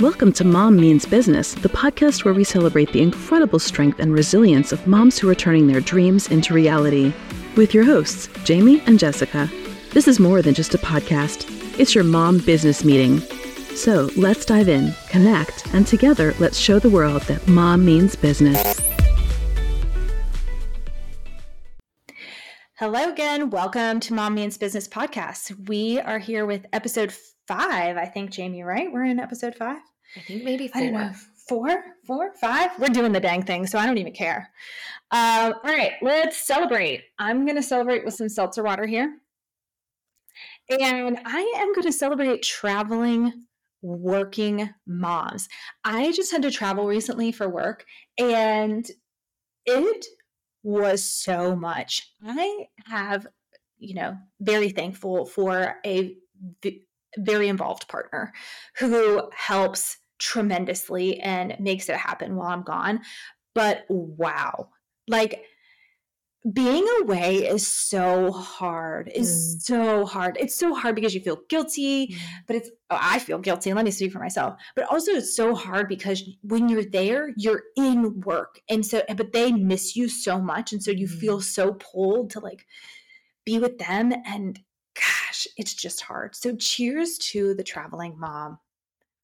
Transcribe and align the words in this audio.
Welcome 0.00 0.32
to 0.32 0.44
Mom 0.44 0.76
Means 0.76 1.04
Business, 1.04 1.52
the 1.52 1.68
podcast 1.68 2.24
where 2.24 2.32
we 2.32 2.42
celebrate 2.42 2.90
the 2.90 3.02
incredible 3.02 3.58
strength 3.58 3.98
and 4.00 4.14
resilience 4.14 4.72
of 4.72 4.86
moms 4.86 5.18
who 5.18 5.28
are 5.28 5.34
turning 5.34 5.66
their 5.66 5.82
dreams 5.82 6.28
into 6.28 6.54
reality. 6.54 7.12
With 7.54 7.74
your 7.74 7.84
hosts, 7.84 8.30
Jamie 8.42 8.80
and 8.86 8.98
Jessica. 8.98 9.50
This 9.90 10.08
is 10.08 10.18
more 10.18 10.40
than 10.40 10.54
just 10.54 10.72
a 10.72 10.78
podcast, 10.78 11.44
it's 11.78 11.94
your 11.94 12.04
mom 12.04 12.38
business 12.38 12.82
meeting. 12.82 13.20
So 13.74 14.08
let's 14.16 14.46
dive 14.46 14.70
in, 14.70 14.94
connect, 15.10 15.66
and 15.74 15.86
together 15.86 16.32
let's 16.38 16.56
show 16.56 16.78
the 16.78 16.88
world 16.88 17.20
that 17.24 17.46
mom 17.46 17.84
means 17.84 18.16
business. 18.16 18.80
Hello 22.76 23.12
again. 23.12 23.50
Welcome 23.50 24.00
to 24.00 24.14
Mom 24.14 24.34
Means 24.34 24.56
Business 24.56 24.88
podcast. 24.88 25.68
We 25.68 26.00
are 26.00 26.18
here 26.18 26.46
with 26.46 26.64
episode 26.72 27.12
five, 27.46 27.98
I 27.98 28.06
think, 28.06 28.30
Jamie, 28.30 28.62
right? 28.62 28.90
We're 28.90 29.04
in 29.04 29.20
episode 29.20 29.54
five. 29.54 29.80
I 30.16 30.20
think 30.20 30.44
maybe 30.44 30.68
four. 30.68 30.80
I 30.80 30.84
don't 30.84 30.94
know. 30.94 31.12
Four, 31.48 31.84
four, 32.06 32.32
five. 32.40 32.70
We're 32.78 32.88
doing 32.88 33.12
the 33.12 33.20
dang 33.20 33.42
thing, 33.42 33.66
so 33.66 33.78
I 33.78 33.86
don't 33.86 33.98
even 33.98 34.12
care. 34.12 34.50
Um, 35.10 35.54
all 35.64 35.70
right, 35.70 35.94
let's 36.00 36.36
celebrate. 36.36 37.02
I'm 37.18 37.44
going 37.44 37.56
to 37.56 37.62
celebrate 37.62 38.04
with 38.04 38.14
some 38.14 38.28
seltzer 38.28 38.62
water 38.62 38.86
here. 38.86 39.16
And 40.68 41.18
I 41.24 41.54
am 41.56 41.74
going 41.74 41.86
to 41.86 41.92
celebrate 41.92 42.42
traveling 42.42 43.46
working 43.82 44.70
moms. 44.86 45.48
I 45.82 46.12
just 46.12 46.30
had 46.30 46.42
to 46.42 46.50
travel 46.50 46.86
recently 46.86 47.32
for 47.32 47.48
work, 47.48 47.84
and 48.18 48.86
it 49.66 50.06
was 50.62 51.02
so 51.02 51.56
much. 51.56 52.12
I 52.24 52.66
have, 52.86 53.26
you 53.78 53.94
know, 53.94 54.16
very 54.40 54.70
thankful 54.70 55.26
for 55.26 55.76
a 55.84 56.14
very 57.16 57.48
involved 57.48 57.88
partner 57.88 58.32
who 58.78 59.28
helps 59.34 59.98
tremendously 60.20 61.18
and 61.20 61.56
makes 61.58 61.88
it 61.88 61.96
happen 61.96 62.36
while 62.36 62.48
I'm 62.48 62.62
gone. 62.62 63.00
But 63.54 63.84
wow, 63.88 64.68
like 65.08 65.44
being 66.52 66.86
away 67.02 67.46
is 67.46 67.66
so 67.66 68.32
hard 68.32 69.10
is 69.14 69.28
mm. 69.28 69.60
so 69.60 70.06
hard 70.06 70.38
it's 70.40 70.54
so 70.54 70.74
hard 70.74 70.94
because 70.94 71.14
you 71.14 71.20
feel 71.20 71.40
guilty 71.50 72.06
mm. 72.06 72.16
but 72.46 72.56
it's 72.56 72.70
oh, 72.88 72.98
i 72.98 73.18
feel 73.18 73.38
guilty 73.38 73.74
let 73.74 73.84
me 73.84 73.90
speak 73.90 74.10
for 74.10 74.20
myself 74.20 74.58
but 74.74 74.90
also 74.90 75.12
it's 75.12 75.36
so 75.36 75.54
hard 75.54 75.86
because 75.86 76.22
when 76.42 76.66
you're 76.66 76.84
there 76.84 77.28
you're 77.36 77.64
in 77.76 78.18
work 78.22 78.58
and 78.70 78.86
so 78.86 79.02
but 79.16 79.32
they 79.32 79.52
miss 79.52 79.94
you 79.94 80.08
so 80.08 80.40
much 80.40 80.72
and 80.72 80.82
so 80.82 80.90
you 80.90 81.06
mm. 81.06 81.18
feel 81.18 81.42
so 81.42 81.74
pulled 81.74 82.30
to 82.30 82.40
like 82.40 82.66
be 83.44 83.58
with 83.58 83.76
them 83.76 84.10
and 84.24 84.60
gosh 84.94 85.46
it's 85.58 85.74
just 85.74 86.00
hard 86.00 86.34
so 86.34 86.56
cheers 86.56 87.18
to 87.18 87.52
the 87.54 87.62
traveling 87.62 88.18
mom 88.18 88.58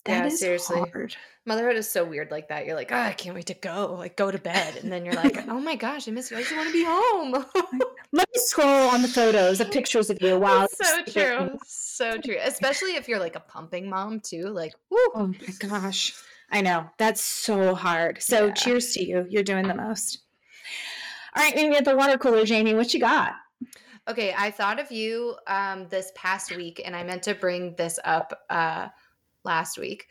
that 0.06 0.24
yeah, 0.24 0.28
seriously. 0.28 0.78
Hard. 0.78 1.16
Motherhood 1.44 1.76
is 1.76 1.88
so 1.88 2.04
weird 2.04 2.30
like 2.30 2.48
that. 2.48 2.66
You're 2.66 2.74
like, 2.74 2.90
oh, 2.90 2.96
I 2.96 3.12
can't 3.12 3.34
wait 3.34 3.46
to 3.46 3.54
go, 3.54 3.94
like 3.98 4.16
go 4.16 4.30
to 4.30 4.38
bed, 4.38 4.76
and 4.82 4.90
then 4.90 5.04
you're 5.04 5.14
like, 5.14 5.44
oh 5.48 5.60
my 5.60 5.76
gosh, 5.76 6.08
I 6.08 6.10
miss 6.10 6.30
you. 6.30 6.36
I 6.36 6.40
just 6.42 6.54
want 6.54 6.66
to 6.68 6.72
be 6.72 6.84
home. 6.84 7.32
Let 8.12 8.28
me 8.34 8.40
scroll 8.40 8.88
on 8.90 9.02
the 9.02 9.08
photos, 9.08 9.58
the 9.58 9.64
pictures 9.64 10.10
of 10.10 10.20
you. 10.20 10.38
Wow, 10.38 10.66
so 10.72 11.02
true, 11.04 11.58
so 11.64 12.18
true. 12.18 12.36
Especially 12.42 12.96
if 12.96 13.08
you're 13.08 13.20
like 13.20 13.36
a 13.36 13.40
pumping 13.40 13.88
mom 13.88 14.20
too. 14.20 14.48
Like, 14.48 14.74
woo. 14.90 14.98
oh 15.14 15.26
my 15.26 15.68
gosh, 15.68 16.14
I 16.50 16.62
know 16.62 16.90
that's 16.98 17.22
so 17.22 17.74
hard. 17.74 18.22
So, 18.22 18.46
yeah. 18.46 18.54
cheers 18.54 18.92
to 18.94 19.04
you. 19.04 19.26
You're 19.28 19.42
doing 19.42 19.68
the 19.68 19.74
most. 19.74 20.18
All 21.36 21.42
right, 21.42 21.54
maybe 21.54 21.76
at 21.76 21.84
the 21.84 21.96
water 21.96 22.16
cooler, 22.16 22.44
Jamie. 22.44 22.74
What 22.74 22.94
you 22.94 23.00
got? 23.00 23.34
Okay, 24.08 24.32
I 24.38 24.52
thought 24.52 24.78
of 24.78 24.92
you 24.92 25.36
um, 25.48 25.88
this 25.88 26.12
past 26.14 26.54
week, 26.54 26.80
and 26.84 26.94
I 26.94 27.02
meant 27.02 27.24
to 27.24 27.34
bring 27.34 27.74
this 27.74 27.98
up. 28.04 28.44
Uh, 28.48 28.88
last 29.46 29.78
week 29.78 30.06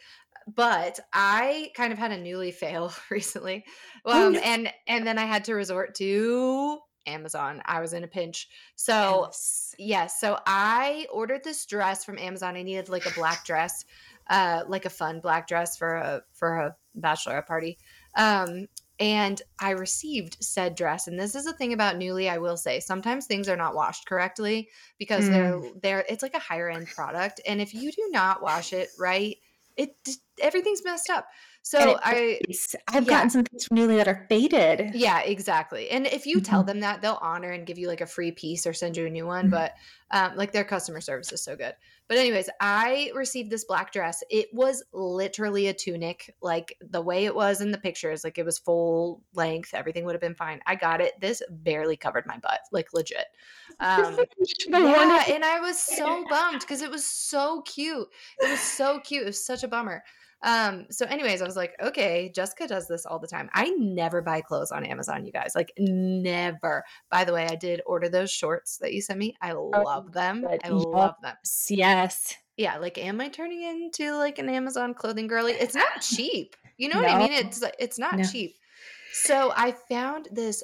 but 0.54 1.00
I 1.12 1.72
kind 1.76 1.92
of 1.92 2.00
had 2.00 2.12
a 2.12 2.18
Nuuly 2.18 2.54
fail 2.54 2.94
recently. 3.10 3.66
Oh, 4.06 4.28
um, 4.28 4.40
and 4.44 4.72
and 4.88 5.06
then 5.06 5.18
I 5.18 5.26
had 5.26 5.46
to 5.46 5.56
resort 5.56 5.96
to 5.96 6.80
Amazon. 7.08 7.62
I 7.66 7.82
was 7.82 7.94
in 7.94 8.04
a 8.04 8.08
pinch. 8.08 8.48
So 8.76 9.26
yes. 9.26 9.76
yes, 9.78 10.20
so 10.20 10.38
I 10.46 11.08
ordered 11.12 11.44
this 11.44 11.66
dress 11.66 12.04
from 12.04 12.18
Amazon. 12.18 12.56
I 12.56 12.64
needed 12.64 12.90
like 12.90 13.06
a 13.06 13.14
black 13.14 13.46
dress, 13.46 13.86
uh, 14.30 14.64
like 14.68 14.86
a 14.86 14.90
fun 14.90 15.20
black 15.20 15.48
dress 15.48 15.78
for 15.78 15.96
a 15.96 16.22
for 16.34 16.58
a 16.58 16.76
bachelorette 17.00 17.48
party. 17.48 17.78
Um, 18.16 18.68
and 19.00 19.42
I 19.60 19.72
received 19.72 20.38
said 20.40 20.76
dress. 20.76 21.08
And 21.08 21.20
this 21.20 21.36
is 21.36 21.46
the 21.46 21.54
thing 21.54 21.74
about 21.74 21.96
Nuuly, 21.96 22.30
I 22.30 22.38
will 22.38 22.58
say. 22.58 22.80
Sometimes 22.80 23.26
things 23.26 23.50
are 23.50 23.58
not 23.58 23.76
washed 23.76 24.08
correctly 24.08 24.70
because 24.98 25.26
mm. 25.26 25.32
they're 25.32 25.62
they're 25.82 26.06
it's 26.08 26.24
like 26.24 26.34
a 26.34 26.40
higher 26.40 26.70
end 26.70 26.88
product. 26.88 27.42
And 27.46 27.62
if 27.62 27.74
you 27.74 27.92
do 27.92 28.10
not 28.12 28.42
wash 28.42 28.72
it 28.74 28.90
right, 28.98 29.38
it 29.76 29.96
everything's 30.42 30.84
messed 30.86 31.10
up. 31.10 31.28
So 31.62 32.00
I 32.04 32.40
I've 32.88 33.06
yeah. 33.06 33.10
gotten 33.10 33.30
some 33.32 33.44
things 33.44 33.66
from 33.66 33.78
Nuuly 33.78 33.98
that 33.98 34.08
are 34.08 34.26
faded. 34.30 34.92
Yeah, 34.94 35.22
exactly. 35.22 35.90
And 35.90 36.06
if 36.06 36.26
you 36.26 36.38
mm-hmm. 36.38 36.44
tell 36.44 36.64
them 36.64 36.82
that, 36.82 37.02
they'll 37.02 37.20
honor 37.22 37.52
and 37.52 37.66
give 37.66 37.78
you 37.78 37.88
like 37.88 38.02
a 38.02 38.06
free 38.06 38.32
piece 38.32 38.68
or 38.68 38.74
send 38.74 38.96
you 38.96 39.08
a 39.08 39.10
new 39.10 39.26
one. 39.26 39.46
Mm-hmm. 39.46 39.52
But 39.52 39.74
um, 40.12 40.38
like 40.38 40.52
their 40.52 40.64
customer 40.64 41.02
service 41.02 41.32
is 41.34 41.44
so 41.44 41.56
good. 41.56 41.74
But 42.08 42.18
anyways, 42.18 42.50
I 42.62 43.12
received 43.16 43.50
this 43.50 43.66
black 43.66 43.92
dress. 43.92 44.24
It 44.30 44.48
was 44.54 44.84
literally 44.94 45.68
a 45.68 45.74
tunic, 45.74 46.36
like 46.42 46.78
the 46.82 47.02
way 47.02 47.26
it 47.26 47.34
was 47.34 47.62
in 47.62 47.72
the 47.72 47.80
pictures. 47.80 48.24
Like 48.24 48.38
it 48.38 48.46
was 48.46 48.60
full 48.60 49.24
length. 49.34 49.74
Everything 49.74 50.06
would 50.06 50.14
have 50.14 50.22
been 50.22 50.36
fine. 50.36 50.62
I 50.68 50.76
got 50.76 51.02
it. 51.02 51.20
This 51.20 51.42
barely 51.50 51.98
covered 51.98 52.28
my 52.28 52.38
butt, 52.38 52.60
like 52.72 52.94
legit. 52.94 53.26
Um, 53.80 54.20
yeah, 54.68 55.24
and 55.30 55.44
I 55.44 55.60
was 55.60 55.80
so 55.80 56.26
bummed 56.30 56.62
because 56.62 56.84
it 56.84 56.92
was 56.92 57.06
so 57.06 57.62
cute. 57.64 58.08
It 58.40 58.52
was 58.52 58.60
so 58.60 59.00
cute. 59.00 59.24
It 59.24 59.28
was 59.28 59.44
such 59.44 59.64
a 59.64 59.68
bummer. 59.68 60.04
Um, 60.46 60.86
so 60.92 61.08
anyways, 61.08 61.42
I 61.42 61.46
was 61.46 61.56
like, 61.56 61.76
okay, 61.82 62.32
Jessica 62.34 62.68
does 62.68 62.88
this 62.88 63.08
all 63.08 63.18
the 63.18 63.28
time. 63.28 63.50
I 63.54 63.72
never 63.72 64.22
buy 64.22 64.42
clothes 64.42 64.72
on 64.72 64.86
Amazon, 64.86 65.26
you 65.26 65.32
guys. 65.32 65.54
Like 65.56 65.74
never. 65.80 66.84
By 67.10 67.26
the 67.26 67.34
way, 67.34 67.48
I 67.48 67.56
did 67.56 67.82
order 67.88 68.08
those 68.08 68.32
shorts 68.32 68.78
that 68.78 68.94
you 68.94 69.02
sent 69.02 69.18
me. 69.18 69.36
I 69.42 69.54
oh, 69.54 69.72
love 69.84 70.14
them. 70.14 70.46
I 70.64 70.70
love 70.70 71.16
them. 71.24 71.36
Yes. 71.68 72.36
Yeah, 72.58 72.78
like 72.78 72.98
am 73.00 73.20
I 73.20 73.28
turning 73.28 73.64
into 73.64 74.16
like 74.16 74.38
an 74.38 74.48
Amazon 74.48 74.94
clothing 74.94 75.28
girly? 75.28 75.54
It's 75.54 75.76
not 75.76 76.02
cheap. 76.02 76.56
You 76.78 76.90
know 76.90 77.02
no. 77.02 77.08
what 77.08 77.16
I 77.16 77.20
mean? 77.20 77.34
It's 77.34 77.64
it's 77.80 77.98
not 77.98 78.16
no. 78.16 78.24
cheap. 78.24 78.56
So 79.14 79.52
I 79.58 79.72
found 79.72 80.30
this 80.32 80.64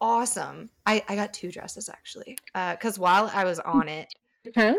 awesome. 0.00 0.68
I 0.84 1.02
I 1.08 1.16
got 1.16 1.32
two 1.32 1.50
dresses 1.50 1.88
actually. 1.88 2.36
Uh 2.54 2.76
cuz 2.76 2.98
while 2.98 3.30
I 3.32 3.44
was 3.44 3.58
on 3.60 3.88
it, 3.88 4.12
huh? 4.54 4.74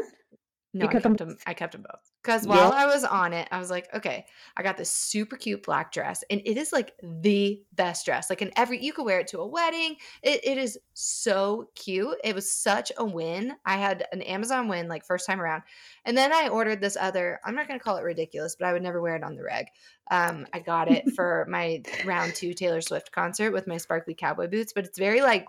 No, 0.76 0.88
I 0.88 0.92
kept 0.92 1.18
them. 1.18 1.38
I 1.46 1.54
kept 1.54 1.74
them 1.74 1.84
both. 1.84 2.12
Because 2.24 2.48
while 2.48 2.70
yep. 2.70 2.74
I 2.74 2.86
was 2.88 3.04
on 3.04 3.32
it, 3.32 3.48
I 3.52 3.60
was 3.60 3.70
like, 3.70 3.94
okay, 3.94 4.26
I 4.58 4.64
got 4.64 4.76
this 4.76 4.90
super 4.90 5.38
cute 5.38 5.62
black 5.62 5.92
dress, 5.92 6.24
and 6.32 6.42
it 6.46 6.58
is 6.58 6.74
like 6.74 6.94
the 7.04 7.62
best 7.74 8.06
dress. 8.06 8.30
Like 8.30 8.42
in 8.42 8.52
every, 8.56 8.84
you 8.84 8.92
could 8.92 9.06
wear 9.06 9.20
it 9.20 9.28
to 9.28 9.40
a 9.40 9.48
wedding. 9.48 9.98
It, 10.24 10.42
it 10.44 10.58
is 10.58 10.80
so 10.94 11.70
cute. 11.76 12.18
It 12.24 12.34
was 12.34 12.50
such 12.50 12.92
a 12.98 13.06
win. 13.06 13.54
I 13.66 13.78
had 13.78 14.08
an 14.12 14.24
Amazon 14.24 14.68
win 14.68 14.88
like 14.88 15.06
first 15.06 15.28
time 15.28 15.40
around, 15.40 15.62
and 16.06 16.18
then 16.18 16.34
I 16.34 16.48
ordered 16.48 16.82
this 16.82 16.98
other. 17.00 17.40
I'm 17.46 17.56
not 17.56 17.68
going 17.68 17.80
to 17.80 17.84
call 17.84 17.98
it 17.98 18.04
ridiculous, 18.04 18.56
but 18.56 18.68
I 18.68 18.74
would 18.74 18.82
never 18.84 19.00
wear 19.00 19.16
it 19.16 19.24
on 19.24 19.36
the 19.36 19.44
reg. 19.44 19.68
Um, 20.10 20.48
I 20.54 20.60
got 20.60 20.92
it 20.92 21.12
for 21.16 21.46
my 21.48 21.84
round 22.04 22.34
two 22.34 22.56
Taylor 22.56 22.82
Swift 22.82 23.12
concert 23.12 23.52
with 23.52 23.68
my 23.68 23.78
sparkly 23.78 24.16
cowboy 24.16 24.48
boots, 24.48 24.74
but 24.74 24.86
it's 24.86 24.98
very 24.98 25.22
like 25.22 25.46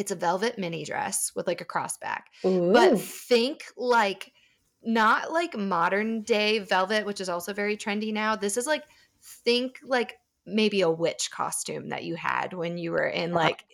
it's 0.00 0.10
a 0.10 0.16
velvet 0.16 0.58
mini 0.58 0.82
dress 0.82 1.30
with 1.36 1.46
like 1.46 1.60
a 1.60 1.64
cross 1.66 1.98
back. 1.98 2.28
Ooh. 2.46 2.72
But 2.72 2.98
think 2.98 3.64
like 3.76 4.32
not 4.82 5.30
like 5.30 5.54
modern 5.54 6.22
day 6.22 6.58
velvet, 6.60 7.04
which 7.04 7.20
is 7.20 7.28
also 7.28 7.52
very 7.52 7.76
trendy 7.76 8.10
now. 8.10 8.34
This 8.34 8.56
is 8.56 8.66
like 8.66 8.84
think 9.44 9.78
like 9.84 10.18
maybe 10.46 10.80
a 10.80 10.90
witch 10.90 11.30
costume 11.30 11.90
that 11.90 12.04
you 12.04 12.14
had 12.16 12.54
when 12.54 12.78
you 12.78 12.92
were 12.92 13.06
in 13.06 13.34
like 13.34 13.66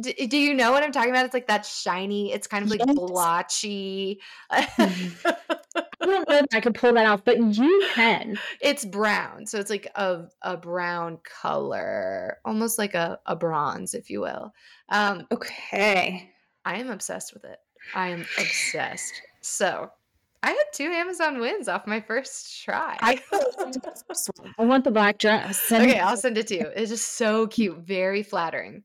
do, 0.00 0.12
do, 0.12 0.36
you 0.36 0.52
know 0.52 0.72
what 0.72 0.82
I'm 0.82 0.92
talking 0.92 1.10
about? 1.10 1.24
It's 1.24 1.34
like 1.34 1.46
that 1.46 1.64
shiny, 1.64 2.32
it's 2.32 2.46
kind 2.46 2.64
of 2.64 2.70
like 2.70 2.80
yes. 2.84 2.94
blotchy. 2.94 4.20
Mm-hmm. 4.52 5.54
I 6.10 6.24
don't 6.24 6.28
know 6.28 6.38
if 6.38 6.46
I 6.52 6.60
can 6.60 6.72
pull 6.72 6.92
that 6.94 7.06
off, 7.06 7.24
but 7.24 7.38
you 7.38 7.88
can. 7.94 8.38
It's 8.60 8.84
brown. 8.84 9.46
So 9.46 9.58
it's 9.58 9.70
like 9.70 9.90
a, 9.94 10.24
a 10.42 10.56
brown 10.56 11.18
color, 11.24 12.38
almost 12.44 12.78
like 12.78 12.94
a, 12.94 13.18
a 13.26 13.36
bronze, 13.36 13.94
if 13.94 14.10
you 14.10 14.20
will. 14.20 14.52
Um, 14.88 15.26
okay. 15.32 16.30
I 16.64 16.76
am 16.76 16.90
obsessed 16.90 17.32
with 17.32 17.44
it. 17.44 17.58
I 17.94 18.08
am 18.08 18.26
obsessed. 18.38 19.22
So 19.40 19.90
I 20.42 20.50
had 20.50 20.64
two 20.72 20.90
Amazon 20.90 21.40
wins 21.40 21.68
off 21.68 21.86
my 21.86 22.00
first 22.00 22.62
try. 22.64 22.96
I, 23.00 23.20
I 24.58 24.64
want 24.64 24.84
the 24.84 24.90
black 24.90 25.18
dress. 25.18 25.58
Send 25.58 25.88
okay, 25.88 26.00
I'll 26.00 26.16
send 26.16 26.38
it 26.38 26.46
to 26.48 26.56
you. 26.56 26.66
It's 26.74 26.90
just 26.90 27.16
so 27.16 27.46
cute, 27.46 27.78
very 27.78 28.22
flattering. 28.22 28.84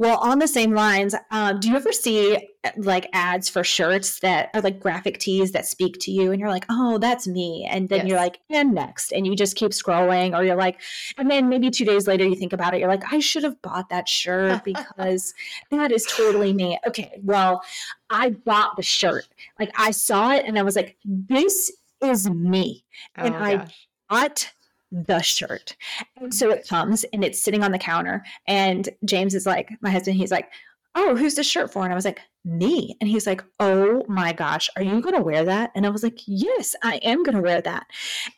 Well, 0.00 0.16
on 0.20 0.38
the 0.38 0.48
same 0.48 0.72
lines, 0.72 1.14
um, 1.30 1.60
do 1.60 1.68
you 1.68 1.76
ever 1.76 1.92
see 1.92 2.48
like 2.78 3.10
ads 3.12 3.50
for 3.50 3.62
shirts 3.62 4.20
that 4.20 4.48
are 4.54 4.62
like 4.62 4.80
graphic 4.80 5.18
tees 5.18 5.52
that 5.52 5.66
speak 5.66 5.98
to 6.00 6.10
you, 6.10 6.32
and 6.32 6.40
you're 6.40 6.48
like, 6.48 6.64
"Oh, 6.70 6.96
that's 6.96 7.28
me," 7.28 7.68
and 7.70 7.86
then 7.90 7.98
yes. 7.98 8.08
you're 8.08 8.18
like, 8.18 8.38
"And 8.48 8.72
next," 8.72 9.12
and 9.12 9.26
you 9.26 9.36
just 9.36 9.56
keep 9.56 9.72
scrolling, 9.72 10.34
or 10.34 10.42
you're 10.42 10.56
like, 10.56 10.80
and 11.18 11.30
then 11.30 11.50
maybe 11.50 11.68
two 11.68 11.84
days 11.84 12.06
later 12.06 12.24
you 12.24 12.34
think 12.34 12.54
about 12.54 12.72
it, 12.72 12.80
you're 12.80 12.88
like, 12.88 13.12
"I 13.12 13.18
should 13.18 13.44
have 13.44 13.60
bought 13.60 13.90
that 13.90 14.08
shirt 14.08 14.64
because 14.64 15.34
that 15.70 15.92
is 15.92 16.06
totally 16.06 16.54
me." 16.54 16.78
Okay, 16.86 17.20
well, 17.22 17.60
I 18.08 18.30
bought 18.30 18.76
the 18.76 18.82
shirt. 18.82 19.28
Like 19.58 19.70
I 19.78 19.90
saw 19.90 20.32
it, 20.32 20.46
and 20.46 20.58
I 20.58 20.62
was 20.62 20.76
like, 20.76 20.96
"This 21.04 21.70
is 22.02 22.30
me," 22.30 22.86
and 23.16 23.34
oh, 23.34 23.38
I 23.38 23.66
bought 24.08 24.50
the 24.90 25.20
shirt. 25.22 25.76
And 26.16 26.34
so 26.34 26.50
it 26.50 26.66
comes 26.68 27.04
and 27.12 27.24
it's 27.24 27.42
sitting 27.42 27.62
on 27.62 27.72
the 27.72 27.78
counter. 27.78 28.24
And 28.46 28.88
James 29.04 29.34
is 29.34 29.46
like, 29.46 29.70
my 29.80 29.90
husband, 29.90 30.16
he's 30.16 30.30
like, 30.30 30.50
Oh, 30.96 31.14
who's 31.14 31.36
this 31.36 31.48
shirt 31.48 31.72
for? 31.72 31.84
And 31.84 31.92
I 31.92 31.96
was 31.96 32.04
like, 32.04 32.20
Me. 32.44 32.96
And 33.00 33.08
he's 33.08 33.26
like, 33.26 33.44
Oh 33.60 34.02
my 34.08 34.32
gosh, 34.32 34.68
are 34.76 34.82
you 34.82 35.00
going 35.00 35.14
to 35.14 35.22
wear 35.22 35.44
that? 35.44 35.70
And 35.74 35.86
I 35.86 35.90
was 35.90 36.02
like, 36.02 36.18
Yes, 36.26 36.74
I 36.82 36.96
am 36.96 37.22
going 37.22 37.36
to 37.36 37.42
wear 37.42 37.60
that. 37.62 37.86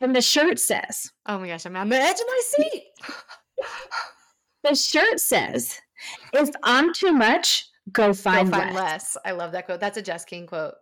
And 0.01 0.15
the 0.15 0.23
shirt 0.23 0.59
says, 0.59 1.11
Oh 1.27 1.39
my 1.39 1.49
gosh, 1.49 1.65
I'm 1.65 1.77
on 1.77 1.89
the 1.89 1.97
edge 1.97 2.21
of 2.21 2.27
my 2.27 2.43
seat. 2.45 2.83
the 4.65 4.75
shirt 4.75 5.21
says, 5.21 5.81
If 6.35 6.51
I'm 6.63 6.93
too 6.93 7.13
much, 7.13 7.69
go 7.91 8.13
find, 8.13 8.51
go 8.51 8.59
find 8.59 8.75
less. 8.75 9.15
less. 9.15 9.17
I 9.25 9.33
love 9.33 9.53
that 9.53 9.67
quote. 9.67 9.81
That's 9.81 9.97
a 9.97 10.03
Jess 10.03 10.25
King 10.25 10.47
quote. 10.47 10.75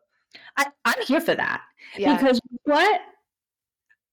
I, 0.56 0.66
I'm 0.84 1.02
here 1.06 1.20
for 1.20 1.34
that. 1.34 1.62
Yeah. 1.96 2.16
Because 2.16 2.40
what? 2.64 3.00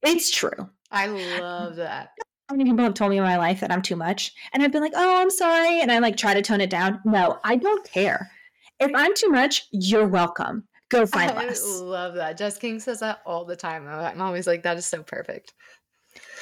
It's 0.04 0.32
true. 0.32 0.70
I 0.92 1.08
love 1.08 1.76
that. 1.78 2.10
How 2.50 2.56
many 2.56 2.70
people 2.70 2.86
have 2.86 2.94
told 2.94 3.12
me 3.12 3.18
in 3.18 3.24
my 3.24 3.38
life 3.38 3.60
that 3.60 3.72
I'm 3.72 3.82
too 3.82 3.98
much? 3.98 4.34
And 4.54 4.64
I've 4.64 4.72
been 4.72 4.82
like, 4.82 4.94
oh, 4.96 5.22
I'm 5.22 5.30
sorry. 5.30 5.82
And 5.82 5.92
I 5.92 6.00
like 6.00 6.16
try 6.16 6.34
to 6.34 6.42
tone 6.42 6.62
it 6.62 6.70
down. 6.70 7.02
No, 7.04 7.40
I 7.44 7.58
don't 7.58 7.90
care. 7.92 8.32
If 8.80 8.92
I'm 8.96 9.14
too 9.16 9.30
much, 9.30 9.68
you're 9.72 10.08
welcome. 10.08 10.66
Go 10.90 11.06
find 11.06 11.32
I 11.32 11.48
less. 11.48 11.66
love 11.66 12.16
that. 12.16 12.38
Jess 12.38 12.58
King 12.58 12.80
says 12.80 13.02
that 13.02 13.20
all 13.26 13.44
the 13.44 13.56
time. 13.56 13.88
I'm 13.88 14.22
always 14.22 14.48
like, 14.48 14.64
that 14.64 14.78
is 14.78 14.86
so 14.86 15.04
perfect. 15.04 15.54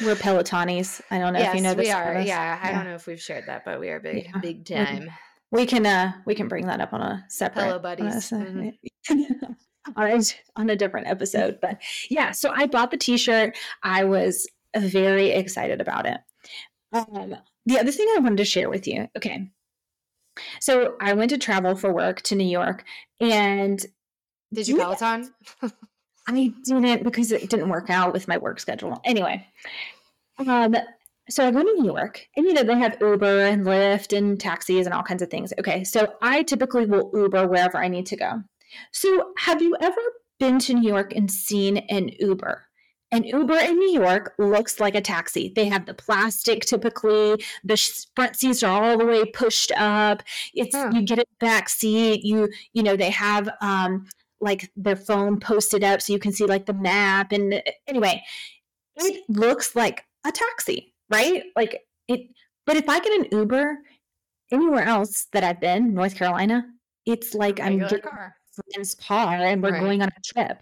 We're 0.04 0.16
Pelotonis. 0.16 1.02
I 1.10 1.20
don't 1.20 1.34
know 1.34 1.40
yes, 1.40 1.50
if 1.50 1.56
you 1.56 1.62
know 1.62 1.74
this. 1.74 1.88
We 1.88 1.92
are. 1.92 2.22
Yeah, 2.22 2.60
I 2.62 2.72
don't 2.72 2.86
know 2.86 2.96
if 2.96 3.08
we've 3.08 3.22
shared 3.22 3.46
that, 3.48 3.66
but 3.66 3.80
we 3.80 3.90
are 3.90 4.00
big, 4.00 4.26
yeah. 4.26 4.40
big 4.40 4.66
time. 4.66 5.10
We 5.52 5.66
can 5.66 5.86
uh 5.86 6.14
we 6.26 6.36
can 6.36 6.48
bring 6.48 6.68
that 6.68 6.82
up 6.82 6.94
on 6.94 7.02
a 7.02 7.26
separate 7.30 7.64
Hello 7.64 7.80
buddies. 7.80 8.32
A, 8.32 8.36
mm-hmm. 8.36 9.52
on, 9.96 10.08
a, 10.08 10.22
on 10.56 10.70
a 10.70 10.76
different 10.76 11.08
episode. 11.08 11.60
But 11.62 11.82
yeah, 12.10 12.32
so 12.32 12.52
I 12.54 12.68
bought 12.68 12.92
the 12.92 12.98
t-shirt. 12.98 13.56
I 13.84 14.04
was 14.04 14.48
very 14.78 15.32
excited 15.32 15.82
about 15.82 16.06
it. 16.06 16.18
Um, 16.94 17.36
the 17.66 17.80
other 17.80 17.92
thing 17.92 18.08
I 18.16 18.20
wanted 18.20 18.38
to 18.38 18.46
share 18.46 18.70
with 18.70 18.88
you, 18.88 19.08
okay. 19.18 19.50
So 20.60 20.96
I 21.00 21.14
went 21.14 21.32
to 21.32 21.38
travel 21.38 21.76
for 21.76 21.94
work 21.94 22.22
to 22.24 22.36
New 22.36 22.48
York 22.48 22.84
and 23.20 23.84
did 24.54 24.68
you 24.68 24.78
Peloton? 24.78 25.34
I 26.28 26.54
didn't 26.64 27.04
because 27.04 27.32
it 27.32 27.50
didn't 27.50 27.70
work 27.70 27.90
out 27.90 28.14
with 28.14 28.28
my 28.28 28.38
work 28.38 28.60
schedule. 28.60 29.00
Anyway, 29.04 29.46
um, 30.40 30.76
so 31.30 31.48
I 31.48 31.52
go 31.52 31.60
to 31.60 31.74
New 31.74 31.86
York, 31.86 32.28
and 32.36 32.46
you 32.46 32.54
know 32.54 32.64
they 32.64 32.78
have 32.78 32.98
Uber 33.00 33.42
and 33.42 33.66
Lyft 33.66 34.16
and 34.16 34.40
taxis 34.40 34.86
and 34.86 34.94
all 34.94 35.04
kinds 35.04 35.22
of 35.22 35.30
things. 35.30 35.54
Okay, 35.60 35.84
so 35.84 36.14
I 36.22 36.44
typically 36.44 36.86
will 36.86 37.12
Uber 37.14 37.48
wherever 37.48 37.78
I 37.78 37.88
need 37.88 38.08
to 38.08 38.16
go. 38.16 38.44
So 38.92 39.34
have 39.38 39.62
you 39.62 39.76
ever 39.82 40.02
been 40.40 40.60
to 40.60 40.74
New 40.74 40.88
York 40.88 41.14
and 41.16 41.32
seen 41.32 41.78
an 41.78 42.10
Uber? 42.20 42.66
An 43.12 43.24
Uber 43.24 43.58
in 43.58 43.78
New 43.78 43.92
York 43.92 44.34
looks 44.38 44.80
like 44.80 44.96
a 44.96 45.02
taxi. 45.02 45.54
They 45.56 45.66
have 45.66 45.86
the 45.86 45.94
plastic 45.94 46.66
typically. 46.66 47.44
The 47.64 47.78
front 48.16 48.36
seats 48.36 48.64
are 48.64 48.84
all 48.84 48.98
the 48.98 49.06
way 49.06 49.26
pushed 49.26 49.72
up. 49.74 50.24
It's 50.54 50.76
huh. 50.76 50.92
you 50.94 51.04
get 51.04 51.20
a 51.20 51.26
back 51.40 51.70
seat. 51.70 52.24
You 52.24 52.50
you 52.74 52.84
know 52.84 52.98
they 52.98 53.12
have 53.12 53.48
um, 53.62 54.08
like 54.42 54.72
their 54.76 54.96
phone 54.96 55.40
posted 55.40 55.84
up 55.84 56.02
so 56.02 56.14
you 56.14 56.20
can 56.20 56.34
see 56.34 56.46
like 56.46 56.66
the 56.66 56.74
map. 56.74 57.32
And 57.32 57.62
anyway, 57.88 58.24
it 58.96 59.24
looks 59.30 59.76
like 59.76 60.04
a 60.26 60.32
taxi, 60.32 60.94
right? 61.10 61.44
Like 61.56 61.86
it. 62.08 62.22
But 62.66 62.76
if 62.76 62.90
I 62.90 63.00
get 63.00 63.20
an 63.20 63.28
Uber 63.32 63.78
anywhere 64.52 64.84
else 64.84 65.28
that 65.32 65.44
I've 65.44 65.62
been, 65.62 65.94
North 65.94 66.16
Carolina, 66.16 66.66
it's 67.06 67.36
like 67.36 67.60
I'm 67.60 67.78
getting 67.78 68.02
car 68.02 68.36
friend's 68.56 68.96
car 68.96 69.36
and 69.36 69.62
we're 69.62 69.72
right. 69.72 69.82
going 69.82 70.02
on 70.02 70.10
a 70.10 70.22
trip. 70.22 70.62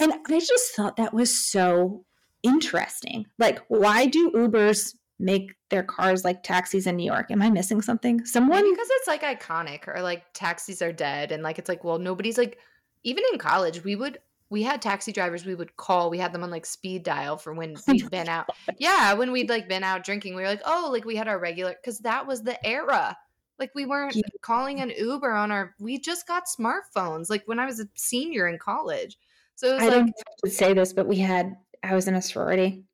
And 0.00 0.12
I 0.28 0.40
just 0.40 0.74
thought 0.74 0.96
that 0.96 1.14
was 1.14 1.34
so 1.34 2.04
interesting. 2.42 3.26
Like, 3.38 3.60
why 3.68 4.06
do 4.06 4.30
Ubers 4.32 4.94
make 5.18 5.54
their 5.70 5.82
cars 5.82 6.24
like 6.24 6.42
taxis 6.42 6.86
in 6.86 6.96
New 6.96 7.04
York? 7.04 7.30
Am 7.30 7.42
I 7.42 7.50
missing 7.50 7.80
something? 7.80 8.24
Someone 8.24 8.62
Maybe 8.62 8.70
because 8.70 8.88
it's 8.90 9.08
like 9.08 9.22
iconic 9.22 9.88
or 9.88 10.02
like 10.02 10.24
taxis 10.34 10.82
are 10.82 10.92
dead 10.92 11.32
and 11.32 11.42
like 11.42 11.58
it's 11.58 11.68
like, 11.68 11.84
well, 11.84 11.98
nobody's 11.98 12.38
like 12.38 12.58
even 13.02 13.24
in 13.32 13.38
college, 13.38 13.84
we 13.84 13.96
would 13.96 14.18
we 14.50 14.62
had 14.62 14.82
taxi 14.82 15.10
drivers 15.10 15.44
we 15.44 15.54
would 15.54 15.76
call. 15.76 16.10
We 16.10 16.18
had 16.18 16.32
them 16.32 16.44
on 16.44 16.50
like 16.50 16.66
speed 16.66 17.02
dial 17.02 17.36
for 17.36 17.52
when 17.54 17.76
we'd 17.88 18.10
been 18.10 18.28
out. 18.28 18.50
Yeah, 18.78 19.14
when 19.14 19.32
we'd 19.32 19.48
like 19.48 19.68
been 19.68 19.84
out 19.84 20.04
drinking, 20.04 20.34
we 20.34 20.42
were 20.42 20.48
like, 20.48 20.62
oh, 20.64 20.90
like 20.92 21.04
we 21.04 21.16
had 21.16 21.28
our 21.28 21.38
regular 21.38 21.74
because 21.80 21.98
that 22.00 22.26
was 22.26 22.42
the 22.42 22.64
era. 22.66 23.16
Like 23.58 23.70
we 23.74 23.86
weren't 23.86 24.16
yeah. 24.16 24.22
calling 24.42 24.80
an 24.80 24.90
Uber 24.90 25.32
on 25.32 25.50
our. 25.50 25.74
We 25.78 25.98
just 25.98 26.26
got 26.26 26.44
smartphones. 26.46 27.30
Like 27.30 27.42
when 27.46 27.58
I 27.58 27.66
was 27.66 27.80
a 27.80 27.88
senior 27.94 28.48
in 28.48 28.58
college. 28.58 29.16
So 29.56 29.70
it 29.70 29.74
was 29.74 29.82
I 29.82 29.86
like, 29.86 30.12
don't 30.42 30.52
say 30.52 30.74
this, 30.74 30.92
but 30.92 31.06
we 31.06 31.18
had. 31.18 31.56
I 31.82 31.94
was 31.94 32.08
in 32.08 32.14
a 32.14 32.22
sorority, 32.22 32.84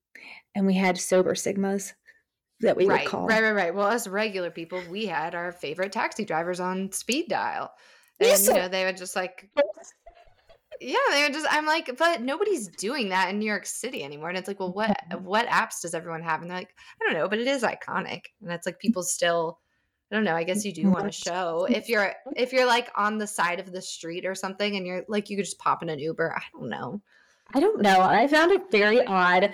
and 0.54 0.66
we 0.66 0.74
had 0.74 0.98
sober 0.98 1.34
sigmas 1.34 1.92
that 2.60 2.76
we 2.76 2.86
right, 2.86 3.02
would 3.02 3.10
call. 3.10 3.26
Right, 3.26 3.42
right, 3.42 3.52
right. 3.52 3.74
Well, 3.74 3.88
as 3.88 4.06
regular 4.06 4.50
people, 4.50 4.82
we 4.90 5.06
had 5.06 5.34
our 5.34 5.52
favorite 5.52 5.92
taxi 5.92 6.24
drivers 6.24 6.60
on 6.60 6.92
speed 6.92 7.28
dial, 7.28 7.70
and 8.18 8.28
yes. 8.28 8.46
you 8.46 8.54
know 8.54 8.68
they 8.68 8.84
would 8.84 8.96
just 8.96 9.16
like. 9.16 9.48
yeah, 10.80 10.96
they 11.12 11.22
would 11.22 11.32
just. 11.32 11.46
I'm 11.50 11.66
like, 11.66 11.96
but 11.96 12.20
nobody's 12.20 12.68
doing 12.68 13.08
that 13.08 13.30
in 13.30 13.38
New 13.38 13.46
York 13.46 13.64
City 13.64 14.04
anymore. 14.04 14.28
And 14.28 14.36
it's 14.36 14.48
like, 14.48 14.60
well, 14.60 14.72
what 14.72 14.94
what 15.22 15.46
apps 15.48 15.80
does 15.80 15.94
everyone 15.94 16.22
have? 16.22 16.42
And 16.42 16.50
they're 16.50 16.58
like, 16.58 16.74
I 17.00 17.06
don't 17.06 17.18
know, 17.18 17.28
but 17.28 17.38
it 17.38 17.46
is 17.46 17.62
iconic, 17.62 18.24
and 18.42 18.52
it's 18.52 18.66
like 18.66 18.78
people 18.78 19.02
mm-hmm. 19.02 19.08
still 19.08 19.58
I 20.10 20.16
don't 20.16 20.24
know. 20.24 20.34
I 20.34 20.42
guess 20.42 20.64
you 20.64 20.72
do 20.72 20.90
want 20.90 21.04
to 21.04 21.12
show 21.12 21.66
if 21.70 21.88
you're 21.88 22.12
if 22.36 22.52
you're 22.52 22.66
like 22.66 22.90
on 22.96 23.16
the 23.18 23.26
side 23.26 23.60
of 23.60 23.70
the 23.70 23.80
street 23.80 24.26
or 24.26 24.34
something, 24.34 24.76
and 24.76 24.86
you're 24.86 25.04
like 25.08 25.30
you 25.30 25.36
could 25.36 25.44
just 25.44 25.58
pop 25.58 25.82
in 25.82 25.88
an 25.88 25.98
Uber. 26.00 26.34
I 26.36 26.42
don't 26.52 26.68
know. 26.68 27.00
I 27.54 27.60
don't 27.60 27.80
know. 27.80 28.00
I 28.00 28.26
found 28.26 28.52
it 28.52 28.70
very 28.70 29.04
odd 29.06 29.52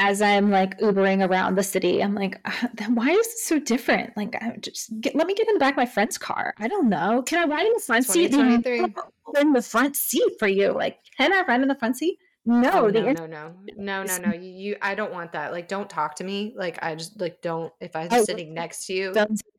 as 0.00 0.22
I'm 0.22 0.50
like 0.50 0.78
Ubering 0.80 1.28
around 1.28 1.56
the 1.56 1.62
city. 1.62 2.02
I'm 2.02 2.14
like, 2.14 2.40
uh, 2.46 2.68
why 2.88 3.10
is 3.10 3.26
it 3.26 3.38
so 3.38 3.58
different? 3.58 4.16
Like, 4.16 4.34
I 4.40 4.56
just 4.56 4.98
get, 5.00 5.14
let 5.14 5.26
me 5.26 5.34
get 5.34 5.46
in 5.46 5.54
the 5.54 5.60
back 5.60 5.74
of 5.74 5.76
my 5.76 5.86
friend's 5.86 6.16
car. 6.16 6.54
I 6.58 6.68
don't 6.68 6.88
know. 6.88 7.22
Can 7.22 7.38
I 7.38 7.52
ride 7.52 7.66
in 7.66 7.72
the 7.74 7.80
front 7.80 8.06
seat? 8.06 8.32
In 9.38 9.52
the 9.52 9.62
front 9.62 9.94
seat 9.94 10.32
for 10.40 10.48
you? 10.48 10.72
Like, 10.72 10.98
can 11.16 11.32
I 11.32 11.42
ride 11.42 11.60
in 11.60 11.68
the 11.68 11.76
front 11.76 11.96
seat? 11.96 12.18
No, 12.46 12.86
oh, 12.86 12.88
no, 12.88 13.12
no, 13.12 13.26
no, 13.26 13.54
no, 13.76 14.02
no, 14.02 14.16
no. 14.16 14.32
You, 14.32 14.76
I 14.80 14.94
don't 14.94 15.12
want 15.12 15.32
that. 15.32 15.52
Like, 15.52 15.68
don't 15.68 15.90
talk 15.90 16.16
to 16.16 16.24
me. 16.24 16.54
Like, 16.56 16.78
I 16.82 16.94
just 16.94 17.20
like 17.20 17.42
don't. 17.42 17.72
If 17.80 17.94
I'm 17.94 18.08
oh, 18.10 18.24
sitting 18.24 18.54
next 18.54 18.86
to 18.86 18.94
you, 18.94 19.14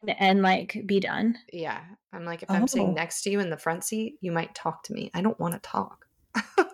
and 0.07 0.41
like 0.41 0.81
be 0.85 0.99
done. 0.99 1.37
Yeah, 1.53 1.81
I'm 2.11 2.25
like, 2.25 2.43
if 2.43 2.49
oh. 2.49 2.55
I'm 2.55 2.67
sitting 2.67 2.89
oh. 2.89 2.93
next 2.93 3.21
to 3.23 3.29
you 3.29 3.39
in 3.39 3.49
the 3.49 3.57
front 3.57 3.83
seat, 3.83 4.17
you 4.21 4.31
might 4.31 4.55
talk 4.55 4.83
to 4.85 4.93
me. 4.93 5.11
I 5.13 5.21
don't 5.21 5.39
want 5.39 5.53
to 5.53 5.59
talk. 5.59 6.07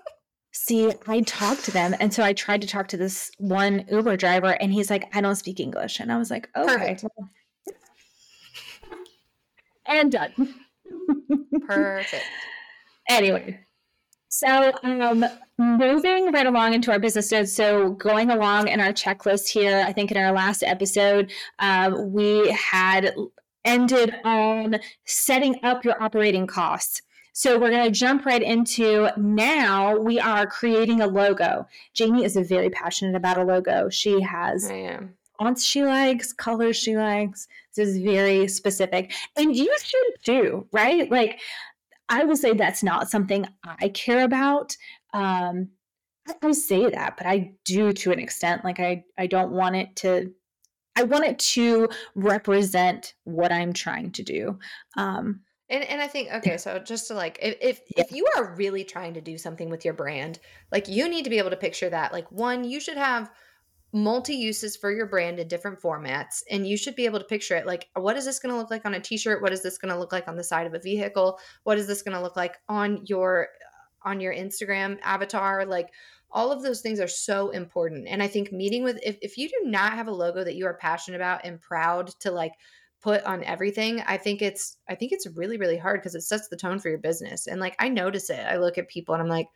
See, 0.54 0.92
I 1.07 1.21
talked 1.21 1.65
to 1.65 1.71
them, 1.71 1.94
and 2.00 2.13
so 2.13 2.24
I 2.24 2.33
tried 2.33 2.62
to 2.62 2.68
talk 2.68 2.88
to 2.89 2.98
this 2.98 3.31
one 3.38 3.85
Uber 3.92 4.18
driver, 4.18 4.52
and 4.61 4.71
he's 4.71 4.90
like, 4.90 5.14
"I 5.16 5.21
don't 5.21 5.35
speak 5.35 5.59
English," 5.59 5.99
and 5.99 6.11
I 6.11 6.18
was 6.18 6.31
like, 6.31 6.49
"Okay." 6.56 6.97
And 9.85 10.11
done. 10.11 10.33
Perfect. 11.68 12.23
Anyway, 13.09 13.59
so, 14.38 14.72
um, 14.84 15.26
moving 15.58 16.32
right 16.32 16.46
along 16.46 16.76
into 16.76 16.92
our 16.92 17.00
business 17.00 17.32
notes. 17.32 17.52
So, 17.52 17.94
going 17.94 18.30
along 18.30 18.68
in 18.68 18.80
our 18.80 18.94
checklist 18.94 19.48
here, 19.48 19.84
I 19.84 19.92
think 19.92 20.12
in 20.12 20.18
our 20.18 20.32
last 20.32 20.62
episode, 20.62 21.32
um, 21.58 22.14
we 22.14 22.52
had 22.52 23.16
ended 23.66 24.14
on 24.24 24.76
setting 25.06 25.60
up 25.64 25.84
your 25.84 26.02
operating 26.04 26.46
costs. 26.46 27.02
So, 27.34 27.58
we're 27.58 27.72
going 27.72 27.86
to 27.86 28.00
jump 28.00 28.28
right 28.28 28.44
into 28.44 29.10
now 29.18 29.98
we 29.98 30.20
are 30.20 30.46
creating 30.46 31.02
a 31.02 31.08
logo. 31.08 31.66
Jamie 31.96 32.24
is 32.24 32.36
very 32.36 32.70
passionate 32.70 33.16
about 33.16 33.40
a 33.40 33.44
logo. 33.44 33.90
She 33.90 34.22
has. 34.22 34.70
Fonts 35.40 35.64
she 35.64 35.84
likes, 35.84 36.32
colors 36.32 36.78
she 36.78 36.96
likes. 36.96 37.48
This 37.76 37.90
is 37.90 37.98
very 38.00 38.48
specific. 38.48 39.14
And 39.36 39.56
you 39.56 39.76
should 39.84 40.24
too, 40.24 40.68
right? 40.72 41.10
Like 41.12 41.40
I 42.09 42.23
will 42.23 42.37
say 42.37 42.54
that's 42.54 42.83
not 42.83 43.09
something 43.09 43.45
I 43.64 43.90
care 43.90 44.23
about. 44.23 44.76
Um, 45.14 45.69
I 46.42 46.52
say 46.52 46.90
that, 46.90 47.16
but 47.18 47.26
I 47.26 47.54
do 47.66 47.94
to 47.94 48.11
an 48.11 48.19
extent. 48.19 48.64
Like 48.64 48.80
I, 48.80 49.04
I 49.18 49.28
don't 49.28 49.52
want 49.52 49.76
it 49.76 49.95
to. 49.97 50.33
I 50.95 51.04
want 51.04 51.26
it 51.26 51.37
to 51.40 51.90
represent 52.16 53.14
what 53.23 53.52
I'm 53.52 53.71
trying 53.71 54.11
to 54.14 54.23
do. 54.23 54.57
Um, 54.95 55.42
and 55.69 55.83
and 55.83 56.02
I 56.02 56.07
think 56.07 56.31
okay, 56.31 56.57
so 56.57 56.80
just 56.80 57.07
to 57.07 57.14
like 57.14 57.40
if 57.42 57.57
if, 57.61 57.81
yeah. 57.95 58.04
if 58.04 58.11
you 58.11 58.26
are 58.35 58.56
really 58.56 58.83
trying 58.83 59.14
to 59.16 59.21
do 59.21 59.37
something 59.37 59.69
with 59.69 59.83
your 59.83 59.94
brand, 59.94 60.40
like 60.71 60.87
you 60.87 61.09
need 61.09 61.23
to 61.26 61.30
be 61.30 61.37
able 61.37 61.49
to 61.49 61.57
picture 61.57 61.90
that. 61.90 62.14
Like 62.14 62.31
one, 62.31 62.64
you 62.64 62.80
should 62.80 62.97
have 62.97 63.30
multi 63.97 64.35
uses 64.35 64.75
for 64.75 64.92
your 64.92 65.06
brand 65.06 65.39
in 65.39 65.47
different 65.47 65.80
formats 65.81 66.44
and 66.49 66.68
you 66.68 66.77
should 66.77 66.95
be 66.95 67.06
able 67.06 67.19
to 67.19 67.25
picture 67.25 67.56
it 67.56 67.66
like 67.66 67.89
what 67.95 68.16
is 68.16 68.25
this 68.25 68.39
going 68.39 68.54
to 68.54 68.57
look 68.57 68.69
like 68.69 68.85
on 68.85 68.94
a 68.94 68.99
t-shirt? 68.99 69.42
What 69.42 69.54
is 69.54 69.63
this 69.63 69.77
going 69.77 69.94
to 69.94 69.99
look 69.99 70.11
like 70.11 70.27
on 70.27 70.35
the 70.35 70.44
side 70.44 70.68
of 70.68 70.73
a 70.73 70.80
vehicle? 70.80 71.39
What 71.63 71.77
is 71.77 71.87
this 71.87 72.01
going 72.01 72.16
to 72.16 72.21
look 72.21 72.35
like 72.35 72.57
on 72.69 73.01
your 73.06 73.47
uh, 74.06 74.09
on 74.09 74.19
your 74.19 74.33
instagram 74.33 74.99
avatar? 75.01 75.66
Like 75.66 75.89
all 76.31 76.51
of 76.51 76.61
those 76.61 76.81
things 76.81 76.99
are 76.99 77.07
so 77.07 77.49
important 77.49 78.07
and 78.07 78.21
i 78.21 78.27
think 78.27 78.51
meeting 78.51 78.83
with 78.83 78.99
if, 79.04 79.18
if 79.21 79.37
you 79.37 79.47
do 79.47 79.61
not 79.63 79.94
have 79.94 80.07
a 80.07 80.11
logo 80.11 80.44
that 80.44 80.56
you 80.56 80.66
are 80.66 80.73
passionate 80.75 81.18
about 81.18 81.42
and 81.45 81.61
proud 81.61 82.07
to 82.19 82.31
like 82.31 82.51
put 83.01 83.23
on 83.23 83.44
everything 83.45 84.01
i 84.07 84.18
think 84.18 84.42
it's 84.42 84.77
i 84.89 84.95
think 84.95 85.11
it's 85.11 85.27
really 85.35 85.57
really 85.57 85.77
hard 85.77 86.01
because 86.01 86.16
it 86.16 86.21
sets 86.21 86.47
the 86.49 86.57
tone 86.57 86.80
for 86.80 86.89
your 86.89 86.97
business 86.97 87.47
and 87.47 87.59
like 87.61 87.75
i 87.80 87.87
notice 87.87 88.30
it. 88.30 88.45
I 88.45 88.57
look 88.57 88.77
at 88.77 88.89
people 88.89 89.16
and 89.16 89.21
i'm 89.21 89.30
like 89.30 89.47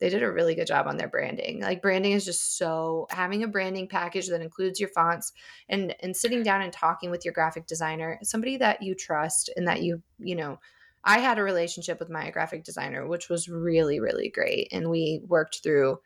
they 0.00 0.08
did 0.08 0.22
a 0.22 0.32
really 0.32 0.54
good 0.54 0.66
job 0.66 0.86
on 0.86 0.96
their 0.96 1.08
branding. 1.08 1.60
Like 1.60 1.82
branding 1.82 2.12
is 2.12 2.24
just 2.24 2.56
so 2.56 3.06
having 3.10 3.42
a 3.42 3.48
branding 3.48 3.86
package 3.86 4.28
that 4.28 4.40
includes 4.40 4.80
your 4.80 4.88
fonts 4.88 5.32
and 5.68 5.94
and 6.00 6.16
sitting 6.16 6.42
down 6.42 6.62
and 6.62 6.72
talking 6.72 7.10
with 7.10 7.24
your 7.24 7.34
graphic 7.34 7.66
designer, 7.66 8.18
somebody 8.22 8.56
that 8.56 8.82
you 8.82 8.94
trust 8.94 9.50
and 9.56 9.68
that 9.68 9.82
you, 9.82 10.02
you 10.18 10.34
know, 10.34 10.58
I 11.04 11.18
had 11.18 11.38
a 11.38 11.42
relationship 11.42 11.98
with 11.98 12.10
my 12.10 12.30
graphic 12.30 12.64
designer 12.64 13.06
which 13.06 13.28
was 13.28 13.48
really 13.48 14.00
really 14.00 14.28
great 14.28 14.68
and 14.72 14.90
we 14.90 15.22
worked 15.26 15.62
through 15.62 15.98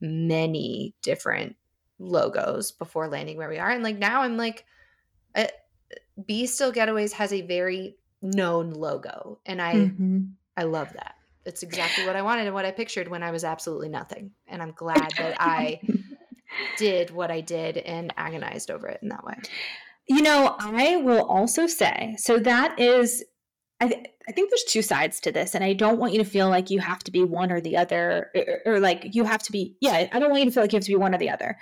many 0.00 0.94
different 1.02 1.56
logos 1.98 2.72
before 2.72 3.08
landing 3.08 3.38
where 3.38 3.48
we 3.48 3.58
are 3.58 3.70
and 3.70 3.82
like 3.82 3.96
now 3.96 4.22
I'm 4.22 4.36
like 4.36 4.64
uh, 5.34 5.46
Be 6.26 6.46
Still 6.46 6.72
Getaways 6.72 7.12
has 7.12 7.32
a 7.32 7.42
very 7.42 7.96
known 8.20 8.72
logo 8.72 9.40
and 9.46 9.62
I 9.62 9.74
mm-hmm. 9.74 10.24
I 10.56 10.64
love 10.64 10.92
that 10.92 11.15
it's 11.46 11.62
exactly 11.62 12.06
what 12.06 12.16
I 12.16 12.22
wanted 12.22 12.46
and 12.46 12.54
what 12.54 12.64
I 12.64 12.72
pictured 12.72 13.08
when 13.08 13.22
I 13.22 13.30
was 13.30 13.44
absolutely 13.44 13.88
nothing. 13.88 14.32
And 14.48 14.60
I'm 14.60 14.72
glad 14.72 15.12
that 15.18 15.36
I 15.40 15.80
did 16.76 17.10
what 17.10 17.30
I 17.30 17.40
did 17.40 17.78
and 17.78 18.12
agonized 18.16 18.70
over 18.70 18.88
it 18.88 19.00
in 19.02 19.08
that 19.08 19.24
way. 19.24 19.36
You 20.08 20.22
know, 20.22 20.56
I 20.58 20.96
will 20.96 21.24
also 21.24 21.66
say 21.66 22.16
so 22.18 22.38
that 22.40 22.78
is, 22.78 23.24
I, 23.80 23.88
th- 23.88 24.06
I 24.28 24.32
think 24.32 24.50
there's 24.50 24.64
two 24.64 24.82
sides 24.82 25.20
to 25.20 25.32
this, 25.32 25.54
and 25.54 25.62
I 25.62 25.72
don't 25.72 25.98
want 25.98 26.12
you 26.12 26.18
to 26.18 26.28
feel 26.28 26.48
like 26.48 26.70
you 26.70 26.80
have 26.80 27.00
to 27.04 27.10
be 27.10 27.22
one 27.24 27.52
or 27.52 27.60
the 27.60 27.76
other, 27.76 28.30
or, 28.34 28.74
or 28.74 28.80
like 28.80 29.14
you 29.14 29.24
have 29.24 29.42
to 29.44 29.52
be, 29.52 29.76
yeah, 29.80 30.08
I 30.12 30.18
don't 30.18 30.30
want 30.30 30.44
you 30.44 30.50
to 30.50 30.54
feel 30.54 30.62
like 30.62 30.72
you 30.72 30.78
have 30.78 30.84
to 30.84 30.90
be 30.90 30.96
one 30.96 31.14
or 31.14 31.18
the 31.18 31.30
other. 31.30 31.58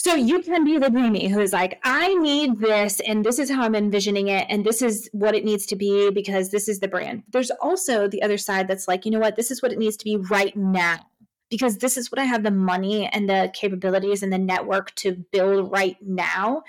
So 0.00 0.14
you 0.14 0.42
can 0.42 0.64
be 0.64 0.78
the 0.78 0.90
Jamie 0.90 1.26
who's 1.26 1.52
like, 1.52 1.80
I 1.82 2.14
need 2.14 2.60
this, 2.60 3.00
and 3.00 3.24
this 3.24 3.40
is 3.40 3.50
how 3.50 3.62
I'm 3.62 3.74
envisioning 3.74 4.28
it, 4.28 4.46
and 4.48 4.64
this 4.64 4.80
is 4.80 5.10
what 5.12 5.34
it 5.34 5.44
needs 5.44 5.66
to 5.66 5.76
be 5.76 6.10
because 6.10 6.50
this 6.50 6.68
is 6.68 6.78
the 6.78 6.86
brand. 6.86 7.24
There's 7.32 7.50
also 7.60 8.06
the 8.06 8.22
other 8.22 8.38
side 8.38 8.68
that's 8.68 8.86
like, 8.86 9.04
you 9.04 9.10
know 9.10 9.18
what, 9.18 9.34
this 9.34 9.50
is 9.50 9.60
what 9.60 9.72
it 9.72 9.78
needs 9.78 9.96
to 9.96 10.04
be 10.04 10.16
right 10.16 10.56
now 10.56 11.00
because 11.50 11.78
this 11.78 11.96
is 11.96 12.10
what 12.10 12.18
I 12.18 12.24
have 12.24 12.42
the 12.42 12.50
money 12.50 13.06
and 13.06 13.28
the 13.28 13.50
capabilities 13.54 14.22
and 14.22 14.32
the 14.32 14.38
network 14.38 14.94
to 14.96 15.24
build 15.32 15.70
right 15.70 15.96
now. 16.02 16.62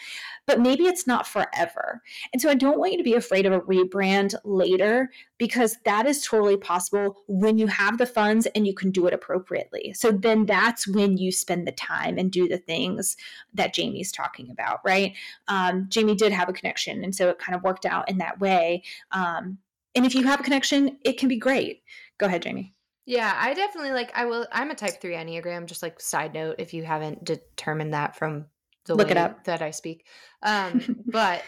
But 0.46 0.60
maybe 0.60 0.86
it's 0.86 1.06
not 1.06 1.28
forever. 1.28 2.02
And 2.32 2.42
so 2.42 2.50
I 2.50 2.56
don't 2.56 2.80
want 2.80 2.94
you 2.94 2.98
to 2.98 3.04
be 3.04 3.14
afraid 3.14 3.46
of 3.46 3.54
a 3.54 3.62
rebrand 3.62 4.36
later 4.44 5.12
because 5.38 5.78
that 5.86 6.06
is 6.06 6.26
totally 6.26 6.58
possible 6.58 7.24
when 7.28 7.58
you 7.58 7.68
have 7.68 7.98
the 7.98 8.06
funds 8.06 8.46
and 8.48 8.66
you 8.66 8.74
can 8.74 8.92
do 8.92 9.06
it 9.08 9.14
appropriately. 9.14 9.94
So 9.94 10.12
then 10.12 10.46
that's 10.46 10.88
when 10.88 11.18
you 11.18 11.32
spend 11.32 11.68
the 11.68 11.72
time 11.72 12.18
and 12.18 12.32
do 12.32 12.48
the 12.48 12.58
things 12.58 13.18
that 13.54 13.74
Jamie's 13.74 14.12
talking 14.12 14.50
about, 14.50 14.80
right? 14.86 15.14
Um, 15.48 15.88
Jamie 15.90 16.16
did 16.16 16.32
have 16.32 16.50
a 16.50 16.54
connection. 16.54 17.04
And 17.04 17.14
so 17.14 17.30
it 17.30 17.40
kind 17.40 17.56
of 17.56 17.64
worked 17.64 17.86
out 17.86 18.10
in 18.10 18.18
that 18.20 18.40
way. 18.40 18.84
Um, 19.12 19.58
and 19.96 20.06
if 20.06 20.16
you 20.16 20.24
have 20.24 20.40
a 20.40 20.44
connection, 20.44 20.98
it 21.04 21.18
can 21.18 21.28
be 21.28 21.38
great. 21.38 21.84
Go 22.18 22.28
ahead, 22.28 22.44
Jamie. 22.44 22.74
Yeah, 23.10 23.36
I 23.36 23.56
definitely 23.56 23.92
like 23.92 24.12
I 24.14 24.26
will 24.26 24.46
I'm 24.52 24.70
a 24.70 24.76
type 24.76 25.02
3 25.02 25.16
Enneagram 25.16 25.66
just 25.66 25.82
like 25.82 26.00
side 26.00 26.36
note 26.36 26.58
if 26.60 26.76
you 26.76 26.84
haven't 26.84 27.24
determined 27.24 27.96
that 27.96 28.16
from 28.16 28.46
the 28.86 28.94
Look 28.94 29.08
way 29.08 29.12
it 29.14 29.18
up. 29.18 29.46
that 29.46 29.64
I 29.64 29.72
speak. 29.72 30.06
Um 30.44 31.04
but 31.08 31.44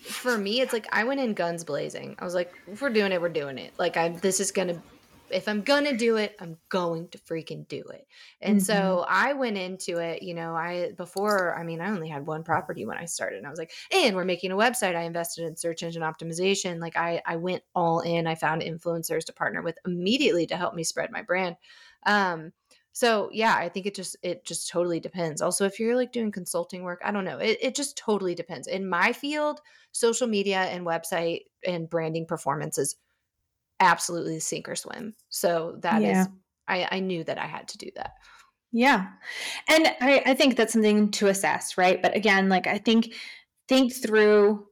for 0.00 0.38
me 0.38 0.60
it's 0.60 0.72
like 0.72 0.86
I 0.92 1.02
went 1.02 1.18
in 1.18 1.34
guns 1.34 1.64
blazing. 1.64 2.14
I 2.20 2.24
was 2.24 2.34
like 2.34 2.54
if 2.70 2.80
we're 2.80 2.90
doing 2.90 3.10
it, 3.10 3.20
we're 3.20 3.28
doing 3.28 3.58
it. 3.58 3.72
Like 3.78 3.96
I 3.96 4.10
this 4.10 4.38
is 4.38 4.52
going 4.52 4.68
to 4.68 4.80
if 5.30 5.48
I'm 5.48 5.62
gonna 5.62 5.96
do 5.96 6.16
it, 6.16 6.36
I'm 6.40 6.56
going 6.68 7.08
to 7.08 7.18
freaking 7.18 7.66
do 7.68 7.82
it. 7.92 8.06
And 8.40 8.58
mm-hmm. 8.58 8.64
so 8.64 9.04
I 9.08 9.32
went 9.32 9.58
into 9.58 9.98
it, 9.98 10.22
you 10.22 10.34
know, 10.34 10.54
I 10.54 10.92
before, 10.96 11.58
I 11.58 11.62
mean, 11.62 11.80
I 11.80 11.90
only 11.90 12.08
had 12.08 12.26
one 12.26 12.44
property 12.44 12.86
when 12.86 12.96
I 12.96 13.04
started. 13.04 13.38
And 13.38 13.46
I 13.46 13.50
was 13.50 13.58
like, 13.58 13.72
and 13.92 14.16
we're 14.16 14.24
making 14.24 14.52
a 14.52 14.56
website. 14.56 14.96
I 14.96 15.02
invested 15.02 15.44
in 15.46 15.56
search 15.56 15.82
engine 15.82 16.02
optimization. 16.02 16.80
Like 16.80 16.96
I 16.96 17.22
I 17.26 17.36
went 17.36 17.62
all 17.74 18.00
in. 18.00 18.26
I 18.26 18.34
found 18.34 18.62
influencers 18.62 19.24
to 19.24 19.32
partner 19.32 19.62
with 19.62 19.78
immediately 19.86 20.46
to 20.46 20.56
help 20.56 20.74
me 20.74 20.84
spread 20.84 21.10
my 21.10 21.22
brand. 21.22 21.56
Um, 22.06 22.52
so 22.92 23.28
yeah, 23.30 23.54
I 23.54 23.68
think 23.68 23.84
it 23.84 23.94
just 23.94 24.16
it 24.22 24.46
just 24.46 24.70
totally 24.70 25.00
depends. 25.00 25.42
Also, 25.42 25.66
if 25.66 25.78
you're 25.78 25.96
like 25.96 26.12
doing 26.12 26.32
consulting 26.32 26.82
work, 26.82 27.02
I 27.04 27.12
don't 27.12 27.26
know. 27.26 27.36
It 27.36 27.58
it 27.60 27.74
just 27.74 27.98
totally 27.98 28.34
depends. 28.34 28.68
In 28.68 28.88
my 28.88 29.12
field, 29.12 29.60
social 29.92 30.26
media 30.26 30.60
and 30.60 30.86
website 30.86 31.40
and 31.66 31.90
branding 31.90 32.24
performance 32.24 32.78
is 32.78 32.96
absolutely 33.80 34.40
sink 34.40 34.68
or 34.68 34.76
swim. 34.76 35.14
So 35.28 35.76
that 35.80 36.02
yeah. 36.02 36.22
is, 36.22 36.28
I, 36.68 36.88
I 36.90 37.00
knew 37.00 37.24
that 37.24 37.38
I 37.38 37.46
had 37.46 37.68
to 37.68 37.78
do 37.78 37.90
that. 37.96 38.12
Yeah. 38.72 39.06
And 39.68 39.86
I, 40.00 40.22
I 40.26 40.34
think 40.34 40.56
that's 40.56 40.72
something 40.72 41.10
to 41.12 41.28
assess, 41.28 41.78
right? 41.78 42.02
But 42.02 42.16
again, 42.16 42.48
like 42.48 42.66
I 42.66 42.78
think 42.78 43.14
think 43.68 43.94
through 43.94 44.66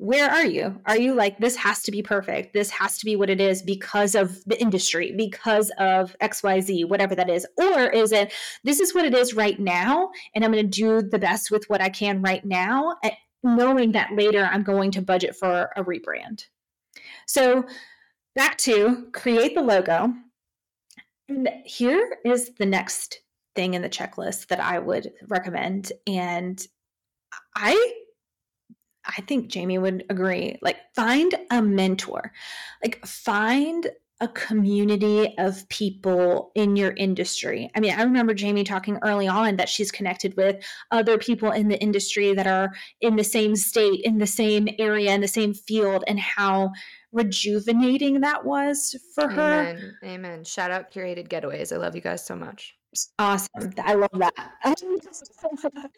where 0.00 0.30
are 0.30 0.46
you? 0.46 0.80
Are 0.86 0.96
you 0.96 1.14
like, 1.14 1.38
this 1.38 1.56
has 1.56 1.82
to 1.82 1.90
be 1.90 2.02
perfect? 2.02 2.54
This 2.54 2.70
has 2.70 2.96
to 2.96 3.04
be 3.04 3.16
what 3.16 3.28
it 3.28 3.38
is 3.38 3.60
because 3.60 4.14
of 4.14 4.42
the 4.46 4.58
industry, 4.58 5.12
because 5.14 5.70
of 5.76 6.16
XYZ, 6.22 6.88
whatever 6.88 7.14
that 7.14 7.28
is? 7.28 7.46
Or 7.58 7.82
is 7.90 8.10
it, 8.10 8.32
this 8.64 8.80
is 8.80 8.94
what 8.94 9.04
it 9.04 9.14
is 9.14 9.34
right 9.34 9.60
now, 9.60 10.10
and 10.34 10.42
I'm 10.42 10.52
going 10.52 10.64
to 10.64 10.80
do 10.80 11.02
the 11.02 11.18
best 11.18 11.50
with 11.50 11.68
what 11.68 11.82
I 11.82 11.90
can 11.90 12.22
right 12.22 12.42
now, 12.42 12.96
eh, 13.04 13.10
knowing 13.42 13.92
that 13.92 14.14
later 14.16 14.48
I'm 14.50 14.62
going 14.62 14.90
to 14.92 15.02
budget 15.02 15.36
for 15.36 15.68
a 15.76 15.84
rebrand? 15.84 16.46
So 17.26 17.66
back 18.40 18.56
to 18.56 19.06
create 19.12 19.54
the 19.54 19.60
logo. 19.60 20.10
And 21.28 21.50
here 21.66 22.16
is 22.24 22.54
the 22.54 22.64
next 22.64 23.20
thing 23.54 23.74
in 23.74 23.82
the 23.82 23.88
checklist 23.90 24.46
that 24.46 24.58
I 24.58 24.78
would 24.78 25.12
recommend. 25.28 25.92
And 26.06 26.66
I 27.54 27.94
I 29.04 29.20
think 29.22 29.48
Jamie 29.48 29.76
would 29.76 30.04
agree. 30.08 30.56
Like 30.62 30.78
find 30.96 31.34
a 31.50 31.60
mentor. 31.60 32.32
Like 32.82 33.04
find 33.04 33.90
a 34.22 34.28
community 34.28 35.34
of 35.36 35.68
people 35.68 36.50
in 36.54 36.76
your 36.76 36.92
industry. 36.92 37.70
I 37.74 37.80
mean, 37.80 37.92
I 37.92 38.02
remember 38.02 38.32
Jamie 38.32 38.64
talking 38.64 38.98
early 39.02 39.28
on 39.28 39.56
that 39.56 39.68
she's 39.68 39.90
connected 39.90 40.34
with 40.38 40.64
other 40.90 41.18
people 41.18 41.50
in 41.50 41.68
the 41.68 41.80
industry 41.80 42.32
that 42.32 42.46
are 42.46 42.72
in 43.02 43.16
the 43.16 43.24
same 43.24 43.54
state, 43.54 44.00
in 44.02 44.16
the 44.16 44.26
same 44.26 44.66
area, 44.78 45.12
in 45.12 45.20
the 45.20 45.28
same 45.28 45.52
field, 45.52 46.04
and 46.06 46.18
how 46.18 46.72
rejuvenating 47.12 48.20
that 48.20 48.44
was 48.44 48.96
for 49.14 49.28
her. 49.28 49.60
Amen. 49.60 49.96
Amen. 50.04 50.44
Shout 50.44 50.70
out 50.70 50.92
curated 50.92 51.28
getaways. 51.28 51.72
I 51.72 51.76
love 51.76 51.94
you 51.94 52.00
guys 52.00 52.24
so 52.24 52.36
much. 52.36 52.76
Awesome. 53.18 53.72
I 53.82 53.94
love 53.94 54.10
that. 54.14 54.32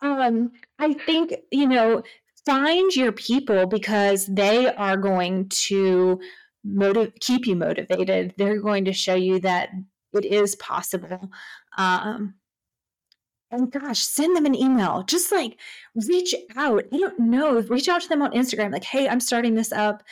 um, 0.00 0.52
I 0.78 0.92
think, 0.94 1.34
you 1.50 1.66
know, 1.66 2.02
find 2.44 2.94
your 2.94 3.12
people 3.12 3.66
because 3.66 4.26
they 4.26 4.72
are 4.74 4.96
going 4.96 5.48
to 5.48 6.20
motive 6.64 7.12
keep 7.20 7.46
you 7.46 7.56
motivated. 7.56 8.34
They're 8.36 8.60
going 8.60 8.84
to 8.86 8.92
show 8.92 9.14
you 9.14 9.40
that 9.40 9.70
it 10.12 10.24
is 10.24 10.56
possible. 10.56 11.30
Um, 11.76 12.34
and 13.50 13.72
gosh, 13.72 14.00
send 14.00 14.36
them 14.36 14.44
an 14.44 14.54
email. 14.54 15.02
Just 15.04 15.32
like 15.32 15.58
reach 16.06 16.34
out. 16.56 16.84
I 16.92 16.98
don't 16.98 17.18
know. 17.18 17.60
Reach 17.60 17.88
out 17.88 18.02
to 18.02 18.08
them 18.08 18.22
on 18.22 18.32
Instagram. 18.32 18.72
Like, 18.72 18.84
hey, 18.84 19.08
I'm 19.08 19.20
starting 19.20 19.54
this 19.54 19.72
up. 19.72 20.02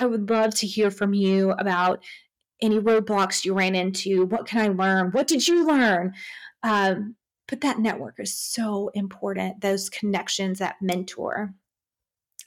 I 0.00 0.06
would 0.06 0.30
love 0.30 0.54
to 0.56 0.66
hear 0.66 0.90
from 0.90 1.14
you 1.14 1.52
about 1.52 2.02
any 2.62 2.78
roadblocks 2.80 3.44
you 3.44 3.54
ran 3.54 3.74
into. 3.74 4.26
What 4.26 4.46
can 4.46 4.60
I 4.60 4.68
learn? 4.68 5.10
What 5.12 5.26
did 5.26 5.46
you 5.46 5.66
learn? 5.66 6.14
Um, 6.62 7.16
but 7.48 7.60
that 7.62 7.78
network 7.78 8.16
is 8.18 8.36
so 8.36 8.90
important. 8.94 9.60
Those 9.60 9.90
connections, 9.90 10.58
that 10.58 10.76
mentor. 10.80 11.52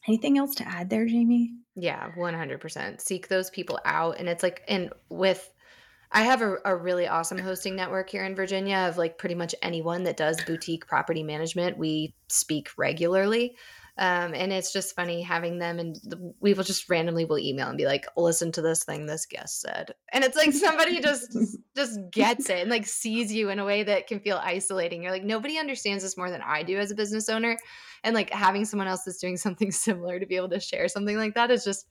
Anything 0.07 0.37
else 0.37 0.55
to 0.55 0.67
add 0.67 0.89
there, 0.89 1.05
Jamie? 1.05 1.53
Yeah, 1.75 2.11
100%. 2.17 3.01
Seek 3.01 3.27
those 3.27 3.49
people 3.49 3.79
out. 3.85 4.19
And 4.19 4.27
it's 4.27 4.43
like, 4.43 4.63
and 4.67 4.91
with, 5.09 5.53
I 6.11 6.23
have 6.23 6.41
a, 6.41 6.57
a 6.65 6.75
really 6.75 7.07
awesome 7.07 7.37
hosting 7.37 7.75
network 7.75 8.09
here 8.09 8.23
in 8.23 8.35
Virginia 8.35 8.87
of 8.89 8.97
like 8.97 9.17
pretty 9.17 9.35
much 9.35 9.55
anyone 9.61 10.03
that 10.03 10.17
does 10.17 10.41
boutique 10.45 10.87
property 10.87 11.23
management. 11.23 11.77
We 11.77 12.13
speak 12.29 12.69
regularly. 12.77 13.55
Um, 13.95 14.33
and 14.33 14.51
it's 14.51 14.73
just 14.73 14.95
funny 14.95 15.21
having 15.21 15.59
them 15.59 15.77
and 15.77 15.95
the, 16.03 16.33
we 16.39 16.55
will 16.55 16.63
just 16.63 16.89
randomly 16.89 17.25
will 17.25 17.37
email 17.37 17.67
and 17.67 17.77
be 17.77 17.85
like, 17.85 18.07
listen 18.17 18.51
to 18.53 18.61
this 18.61 18.83
thing 18.83 19.05
this 19.05 19.27
guest 19.27 19.61
said. 19.61 19.93
And 20.11 20.23
it's 20.23 20.35
like 20.35 20.51
somebody 20.51 20.99
just 21.01 21.37
just 21.75 21.99
gets 22.09 22.49
it 22.49 22.61
and 22.61 22.71
like 22.71 22.87
sees 22.87 23.31
you 23.31 23.49
in 23.49 23.59
a 23.59 23.65
way 23.65 23.83
that 23.83 24.07
can 24.07 24.19
feel 24.19 24.41
isolating. 24.43 25.03
You're 25.03 25.11
like, 25.11 25.23
nobody 25.23 25.59
understands 25.59 26.03
this 26.03 26.17
more 26.17 26.31
than 26.31 26.41
I 26.41 26.63
do 26.63 26.79
as 26.79 26.89
a 26.89 26.95
business 26.95 27.29
owner. 27.29 27.59
And 28.03 28.15
like 28.15 28.31
having 28.31 28.65
someone 28.65 28.87
else 28.87 29.03
that's 29.03 29.19
doing 29.19 29.37
something 29.37 29.71
similar 29.71 30.19
to 30.19 30.25
be 30.25 30.37
able 30.37 30.49
to 30.49 30.59
share 30.59 30.87
something 30.87 31.17
like 31.17 31.35
that 31.35 31.51
is 31.51 31.63
just 31.63 31.85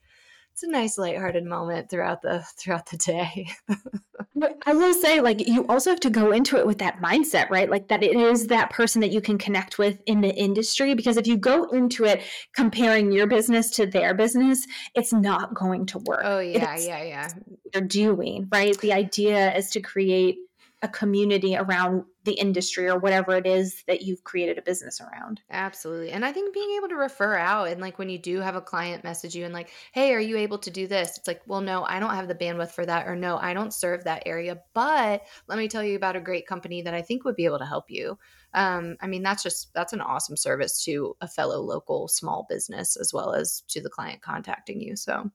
it's 0.52 0.64
a 0.64 0.68
nice 0.68 0.98
lighthearted 0.98 1.44
moment 1.44 1.88
throughout 1.88 2.20
the 2.22 2.44
throughout 2.58 2.90
the 2.90 2.96
day. 2.96 3.48
I 4.66 4.74
will 4.74 4.94
say 4.94 5.20
like 5.20 5.46
you 5.46 5.66
also 5.68 5.90
have 5.90 6.00
to 6.00 6.10
go 6.10 6.32
into 6.32 6.56
it 6.56 6.66
with 6.66 6.78
that 6.78 7.00
mindset, 7.00 7.50
right? 7.50 7.70
Like 7.70 7.88
that 7.88 8.02
it 8.02 8.16
is 8.16 8.46
that 8.48 8.70
person 8.70 9.00
that 9.00 9.10
you 9.10 9.20
can 9.20 9.38
connect 9.38 9.78
with 9.78 10.00
in 10.06 10.20
the 10.20 10.34
industry 10.34 10.94
because 10.94 11.16
if 11.16 11.26
you 11.26 11.36
go 11.36 11.64
into 11.70 12.04
it 12.04 12.22
comparing 12.54 13.12
your 13.12 13.26
business 13.26 13.70
to 13.70 13.86
their 13.86 14.14
business, 14.14 14.66
it's 14.94 15.12
not 15.12 15.54
going 15.54 15.86
to 15.86 15.98
work. 15.98 16.22
Oh 16.24 16.40
yeah, 16.40 16.74
it's, 16.74 16.86
yeah, 16.86 17.02
yeah. 17.02 17.28
You're 17.72 17.82
doing, 17.82 18.48
right? 18.52 18.78
The 18.78 18.92
idea 18.92 19.54
is 19.56 19.70
to 19.70 19.80
create 19.80 20.38
a 20.82 20.88
community 20.88 21.56
around 21.56 22.04
the 22.24 22.32
industry 22.34 22.88
or 22.88 22.98
whatever 22.98 23.36
it 23.36 23.46
is 23.46 23.82
that 23.86 24.02
you've 24.02 24.22
created 24.24 24.58
a 24.58 24.62
business 24.62 25.00
around. 25.00 25.40
Absolutely. 25.50 26.10
And 26.10 26.24
I 26.24 26.32
think 26.32 26.54
being 26.54 26.76
able 26.76 26.88
to 26.88 26.96
refer 26.96 27.36
out 27.36 27.68
and 27.68 27.80
like 27.80 27.98
when 27.98 28.08
you 28.08 28.18
do 28.18 28.40
have 28.40 28.54
a 28.54 28.60
client 28.60 29.02
message 29.02 29.34
you 29.34 29.44
and 29.44 29.52
like, 29.52 29.70
hey, 29.92 30.12
are 30.14 30.20
you 30.20 30.36
able 30.36 30.58
to 30.58 30.70
do 30.70 30.86
this? 30.86 31.18
It's 31.18 31.26
like, 31.26 31.42
well, 31.46 31.60
no, 31.60 31.84
I 31.84 31.98
don't 31.98 32.14
have 32.14 32.28
the 32.28 32.34
bandwidth 32.34 32.70
for 32.70 32.86
that, 32.86 33.08
or 33.08 33.16
no, 33.16 33.38
I 33.38 33.54
don't 33.54 33.74
serve 33.74 34.04
that 34.04 34.22
area. 34.26 34.60
But 34.72 35.22
let 35.48 35.58
me 35.58 35.68
tell 35.68 35.82
you 35.82 35.96
about 35.96 36.16
a 36.16 36.20
great 36.20 36.46
company 36.46 36.82
that 36.82 36.94
I 36.94 37.02
think 37.02 37.24
would 37.24 37.36
be 37.36 37.44
able 37.44 37.58
to 37.58 37.66
help 37.66 37.90
you. 37.90 38.18
Um, 38.54 38.96
I 39.00 39.06
mean, 39.06 39.22
that's 39.22 39.42
just 39.42 39.72
that's 39.74 39.92
an 39.92 40.00
awesome 40.00 40.36
service 40.36 40.84
to 40.84 41.16
a 41.20 41.28
fellow 41.28 41.60
local 41.60 42.08
small 42.08 42.46
business 42.48 42.96
as 42.96 43.12
well 43.12 43.32
as 43.32 43.62
to 43.68 43.80
the 43.80 43.90
client 43.90 44.22
contacting 44.22 44.80
you. 44.80 44.94
So 44.96 45.30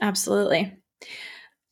absolutely. 0.00 0.76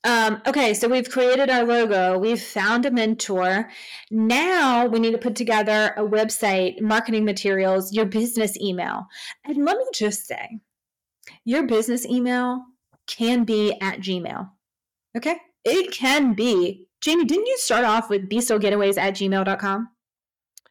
Um, 0.05 0.41
okay, 0.47 0.73
so 0.73 0.87
we've 0.87 1.09
created 1.09 1.49
our 1.49 1.65
logo, 1.65 2.17
we've 2.17 2.41
found 2.41 2.85
a 2.85 2.91
mentor. 2.91 3.69
Now 4.09 4.85
we 4.85 4.99
need 4.99 5.11
to 5.11 5.17
put 5.17 5.35
together 5.35 5.93
a 5.97 6.01
website, 6.01 6.79
marketing 6.79 7.25
materials, 7.25 7.91
your 7.91 8.05
business 8.05 8.57
email. 8.57 9.07
And 9.45 9.65
let 9.65 9.77
me 9.77 9.85
just 9.93 10.25
say, 10.25 10.59
your 11.43 11.67
business 11.67 12.05
email 12.05 12.63
can 13.07 13.43
be 13.43 13.73
at 13.81 13.99
Gmail. 13.99 14.49
Okay? 15.17 15.37
It 15.65 15.91
can 15.91 16.33
be. 16.33 16.87
Jamie, 17.01 17.25
didn't 17.25 17.47
you 17.47 17.57
start 17.57 17.83
off 17.83 18.09
with 18.09 18.29
bestillgetaways 18.29 18.97
at 18.97 19.15
gmail.com? 19.15 19.89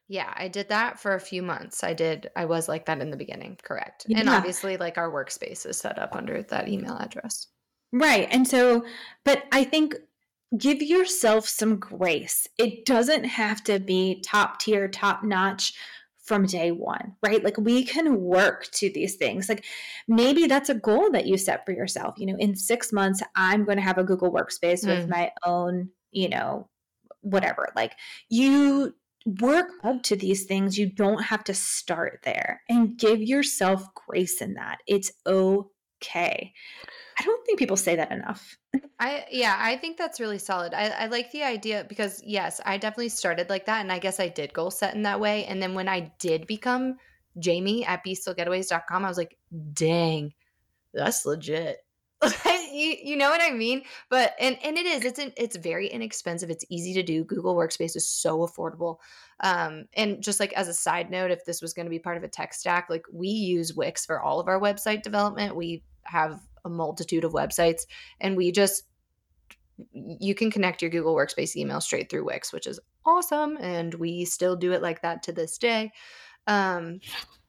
Yeah, 0.09 0.33
I 0.35 0.49
did 0.49 0.71
that 0.71 0.99
for 0.99 1.15
a 1.15 1.21
few 1.21 1.43
months. 1.43 1.85
I 1.85 1.93
did, 1.93 2.31
I 2.35 2.47
was 2.47 2.67
like 2.67 2.87
that 2.87 3.01
in 3.01 3.11
the 3.11 3.17
beginning, 3.17 3.59
correct. 3.63 4.07
Yeah. 4.09 4.21
And 4.21 4.31
obviously, 4.31 4.79
like 4.79 4.97
our 4.97 5.11
workspace 5.11 5.67
is 5.67 5.77
set 5.77 5.99
up 5.99 6.17
under 6.17 6.43
that 6.43 6.69
email 6.69 6.97
address. 6.97 7.49
Right. 7.93 8.29
And 8.31 8.47
so, 8.47 8.85
but 9.25 9.45
I 9.53 9.65
think 9.65 9.95
give 10.57 10.83
yourself 10.83 11.49
some 11.49 11.77
grace. 11.77 12.47
It 12.59 12.87
doesn't 12.87 13.25
have 13.25 13.63
to 13.65 13.79
be 13.79 14.23
top 14.25 14.61
tier, 14.61 14.89
top 14.89 15.25
notch 15.25 15.75
from 16.29 16.45
day 16.45 16.71
one, 16.71 17.17
right? 17.23 17.43
Like 17.43 17.57
we 17.57 17.85
can 17.85 18.21
work 18.21 18.69
to 18.73 18.93
these 18.93 19.17
things. 19.17 19.49
Like 19.49 19.65
maybe 20.07 20.47
that's 20.47 20.69
a 20.69 20.75
goal 20.75 21.11
that 21.13 21.27
you 21.27 21.39
set 21.39 21.65
for 21.65 21.73
yourself. 21.73 22.17
You 22.19 22.27
know, 22.27 22.37
in 22.39 22.55
six 22.55 22.93
months, 22.93 23.23
I'm 23.35 23.65
going 23.65 23.79
to 23.79 23.83
have 23.83 23.99
a 23.99 24.05
Google 24.05 24.31
Workspace 24.31 24.85
mm. 24.85 24.89
with 24.89 25.09
my 25.09 25.33
own, 25.45 25.89
you 26.11 26.29
know, 26.29 26.69
whatever. 27.23 27.71
Like 27.75 27.95
you 28.29 28.95
work 29.41 29.71
up 29.83 30.03
to 30.05 30.17
these 30.17 30.45
things. 30.45 30.79
You 30.79 30.91
don't 30.91 31.23
have 31.25 31.45
to 31.45 31.55
start 31.55 32.21
there 32.25 32.61
and 32.69 32.99
give 32.99 33.21
yourself 33.23 33.87
grace 33.95 34.43
in 34.43 34.55
that. 34.55 34.79
It's 34.87 35.13
okay. 35.27 35.69
I 37.19 37.25
don't 37.25 37.45
think 37.45 37.59
people 37.59 37.77
say 37.77 37.97
that 37.97 38.13
enough. 38.13 38.57
I 39.01 39.25
yeah, 39.31 39.57
I 39.59 39.77
think 39.77 39.97
that's 39.97 40.21
really 40.21 40.39
solid. 40.39 40.75
I, 40.75 40.89
I 40.89 41.07
like 41.07 41.33
the 41.33 41.43
idea 41.43 41.85
because 41.89 42.23
yes, 42.25 42.61
I 42.65 42.79
definitely 42.79 43.09
started 43.09 43.49
like 43.49 43.67
that, 43.67 43.81
and 43.81 43.91
I 43.93 43.99
guess 43.99 44.21
I 44.21 44.29
did 44.29 44.53
goal 44.53 44.71
set 44.71 44.95
in 44.95 45.03
that 45.03 45.21
way. 45.21 45.45
And 45.47 45.63
then 45.63 45.75
when 45.75 45.89
I 45.89 46.13
did 46.19 46.47
become 46.47 46.97
Jamie 47.39 47.85
at 47.85 48.05
bestillgetaways.com, 48.05 49.05
I 49.05 49.09
was 49.09 49.19
like, 49.19 49.37
dang, 49.73 50.33
that's 50.95 51.27
legit. 51.27 51.79
you, 52.79 52.97
you 53.03 53.17
know 53.17 53.31
what 53.31 53.41
I 53.43 53.51
mean? 53.51 53.83
But 54.09 54.35
and 54.39 54.57
and 54.63 54.77
it 54.77 54.87
is. 54.87 55.05
It's 55.05 55.19
an, 55.19 55.33
it's 55.37 55.57
very 55.57 55.89
inexpensive. 55.89 56.51
It's 56.51 56.65
easy 56.69 56.95
to 56.95 57.03
do. 57.03 57.25
Google 57.25 57.57
Workspace 57.57 57.97
is 57.97 58.09
so 58.09 58.39
affordable. 58.39 58.99
Um, 59.41 59.87
and 59.95 60.23
just 60.23 60.41
like 60.41 60.53
as 60.55 60.69
a 60.69 60.75
side 60.75 61.11
note, 61.11 61.31
if 61.31 61.45
this 61.45 61.63
was 61.63 61.75
going 61.75 61.87
to 61.87 61.91
be 61.91 61.99
part 61.99 62.17
of 62.17 62.23
a 62.23 62.29
tech 62.29 62.55
stack, 62.55 62.89
like 62.89 63.05
we 63.13 63.29
use 63.29 63.75
Wix 63.75 64.07
for 64.07 64.21
all 64.21 64.41
of 64.41 64.49
our 64.49 64.61
website 64.61 65.03
development. 65.03 65.57
We 65.57 65.83
have 66.05 66.41
a 66.65 66.69
multitude 66.69 67.25
of 67.25 67.33
websites 67.33 67.83
and 68.21 68.37
we 68.37 68.51
just 68.51 68.85
you 69.93 70.35
can 70.35 70.51
connect 70.51 70.83
your 70.83 70.91
Google 70.91 71.15
Workspace 71.15 71.55
email 71.55 71.81
straight 71.81 72.11
through 72.11 72.25
Wix, 72.25 72.53
which 72.53 72.67
is 72.67 72.81
awesome. 73.07 73.57
And 73.61 73.95
we 73.95 74.25
still 74.25 74.57
do 74.57 74.73
it 74.73 74.83
like 74.83 75.03
that 75.03 75.23
to 75.25 75.33
this 75.33 75.57
day. 75.59 75.93
Um, 76.47 77.01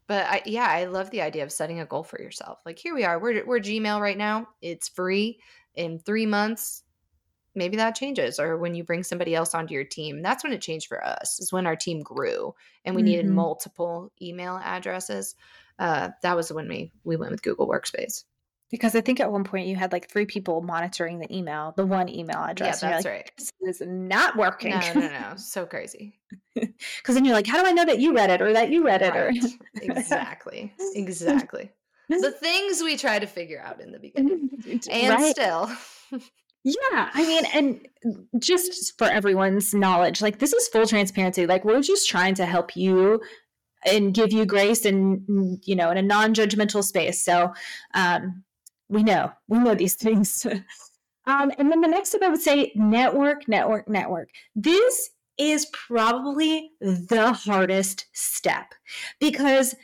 but 0.10 0.26
I, 0.26 0.42
yeah, 0.46 0.66
I 0.68 0.86
love 0.86 1.12
the 1.12 1.22
idea 1.22 1.44
of 1.44 1.52
setting 1.52 1.80
a 1.80 1.86
goal 1.86 2.04
for 2.04 2.20
yourself. 2.20 2.58
Like 2.66 2.80
here 2.80 2.96
we 2.96 3.04
are, 3.06 3.20
we're, 3.20 3.46
we're 3.46 3.60
Gmail 3.60 4.02
right 4.02 4.18
now. 4.18 4.48
It's 4.60 4.90
free. 4.90 5.40
In 5.76 6.00
three 6.00 6.26
months, 6.26 6.82
maybe 7.54 7.78
that 7.78 7.96
changes. 7.96 8.40
Or 8.40 8.58
when 8.58 8.74
you 8.74 8.84
bring 8.84 9.04
somebody 9.04 9.36
else 9.36 9.54
onto 9.54 9.76
your 9.76 9.84
team, 9.84 10.24
that's 10.24 10.44
when 10.44 10.52
it 10.52 10.62
changed 10.62 10.88
for 10.88 11.06
us. 11.06 11.40
Is 11.40 11.54
when 11.54 11.68
our 11.68 11.76
team 11.76 12.02
grew 12.02 12.56
and 12.86 12.96
we 12.96 13.04
mm-hmm. 13.04 13.06
needed 13.06 13.28
multiple 13.28 14.12
email 14.20 14.60
addresses. 14.64 15.36
Uh, 15.78 16.10
that 16.24 16.36
was 16.36 16.52
when 16.52 16.68
we 16.68 16.92
we 17.04 17.16
went 17.16 17.32
with 17.32 17.44
Google 17.44 17.68
Workspace. 17.70 18.24
Because 18.72 18.96
I 18.96 19.02
think 19.02 19.20
at 19.20 19.32
one 19.32 19.44
point 19.44 19.68
you 19.68 19.76
had 19.76 19.92
like 19.92 20.10
three 20.10 20.26
people 20.26 20.62
monitoring 20.62 21.20
the 21.20 21.36
email, 21.36 21.74
the 21.76 21.86
one 21.86 22.08
email 22.08 22.44
address. 22.44 22.84
Yeah, 22.84 22.92
that's 22.92 23.06
like, 23.06 23.14
right. 23.14 23.32
This 23.38 23.52
is 23.62 23.82
not 23.88 24.38
working. 24.38 24.72
No, 24.72 24.94
no, 24.94 25.08
no. 25.08 25.34
So 25.38 25.66
crazy. 25.66 26.20
Because 26.98 27.16
then 27.16 27.24
you're 27.24 27.34
like, 27.34 27.48
how 27.48 27.62
do 27.62 27.68
I 27.68 27.72
know 27.72 27.86
that 27.86 28.00
you 28.00 28.14
read 28.14 28.30
it 28.30 28.42
or 28.42 28.52
that 28.52 28.70
you 28.70 28.86
read 28.86 29.02
it? 29.02 29.14
Right. 29.14 29.38
Or 29.38 29.82
exactly. 29.82 30.74
Exactly. 30.94 31.72
the 32.10 32.32
things 32.40 32.82
we 32.84 32.98
try 32.98 33.18
to 33.18 33.26
figure 33.26 33.62
out 33.62 33.80
in 33.80 33.92
the 33.92 34.00
beginning. 34.00 34.50
And 34.92 35.10
right. 35.10 35.32
still. 35.32 35.72
Yeah, 36.64 37.10
I 37.14 37.26
mean, 37.26 37.44
and 37.54 38.42
just 38.42 38.98
for 38.98 39.06
everyone's 39.06 39.74
knowledge, 39.74 40.22
like 40.22 40.40
this 40.40 40.52
is 40.52 40.68
full 40.68 40.86
transparency. 40.86 41.48
Like 41.48 41.64
we're 41.64 41.82
just 41.82 42.10
trying 42.10 42.36
to 42.36 42.46
help 42.46 42.76
you 42.76 43.22
and 43.86 44.14
give 44.14 44.34
you 44.34 44.46
grace 44.46 44.84
and 44.84 45.60
you 45.66 45.76
know 45.76 45.90
in 45.90 45.98
a 45.98 46.02
non-judgmental 46.02 46.84
space. 46.84 47.24
So 47.24 47.54
um, 47.94 48.44
we 48.90 49.04
know. 49.04 49.32
We 49.48 49.60
know 49.60 49.76
these 49.76 49.96
things. 50.06 50.46
Um, 51.26 51.52
and 51.58 51.72
then 51.72 51.82
the 51.82 51.88
next 51.88 52.10
step 52.10 52.24
i 52.24 52.30
would 52.30 52.42
say 52.42 52.72
network 52.76 53.48
network 53.48 53.88
network. 53.88 54.30
This 54.56 55.12
is 55.38 55.68
probably 55.68 56.72
the 56.82 57.32
hardest 57.34 58.08
step 58.14 58.74
because 59.20 59.76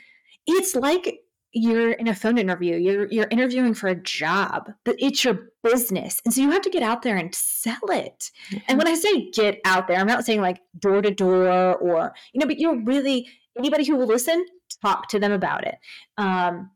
it's 0.46 0.74
like 0.74 1.20
you're 1.52 1.92
in 1.92 2.08
a 2.08 2.14
phone 2.14 2.36
interview 2.36 2.76
you're 2.76 3.06
you're 3.10 3.28
interviewing 3.30 3.72
for 3.72 3.88
a 3.88 3.94
job 3.94 4.70
but 4.84 4.94
it's 4.98 5.24
your 5.24 5.52
business 5.62 6.20
and 6.26 6.34
so 6.34 6.42
you 6.42 6.50
have 6.50 6.60
to 6.60 6.68
get 6.68 6.82
out 6.82 7.00
there 7.00 7.16
and 7.16 7.34
sell 7.34 7.78
it. 7.88 8.30
Mm-hmm. 8.50 8.58
and 8.68 8.76
when 8.76 8.86
i 8.86 8.94
say 8.94 9.30
get 9.30 9.60
out 9.64 9.88
there 9.88 9.96
i'm 9.96 10.06
not 10.06 10.26
saying 10.26 10.42
like 10.42 10.60
door 10.78 11.00
to 11.00 11.10
door 11.10 11.76
or 11.76 12.12
you 12.34 12.40
know 12.40 12.46
but 12.46 12.58
you're 12.58 12.82
really 12.84 13.26
anybody 13.56 13.84
who 13.86 13.96
will 13.96 14.06
listen 14.06 14.44
talk 14.82 15.08
to 15.08 15.18
them 15.18 15.32
about 15.32 15.66
it. 15.66 15.76
Um 16.18 16.70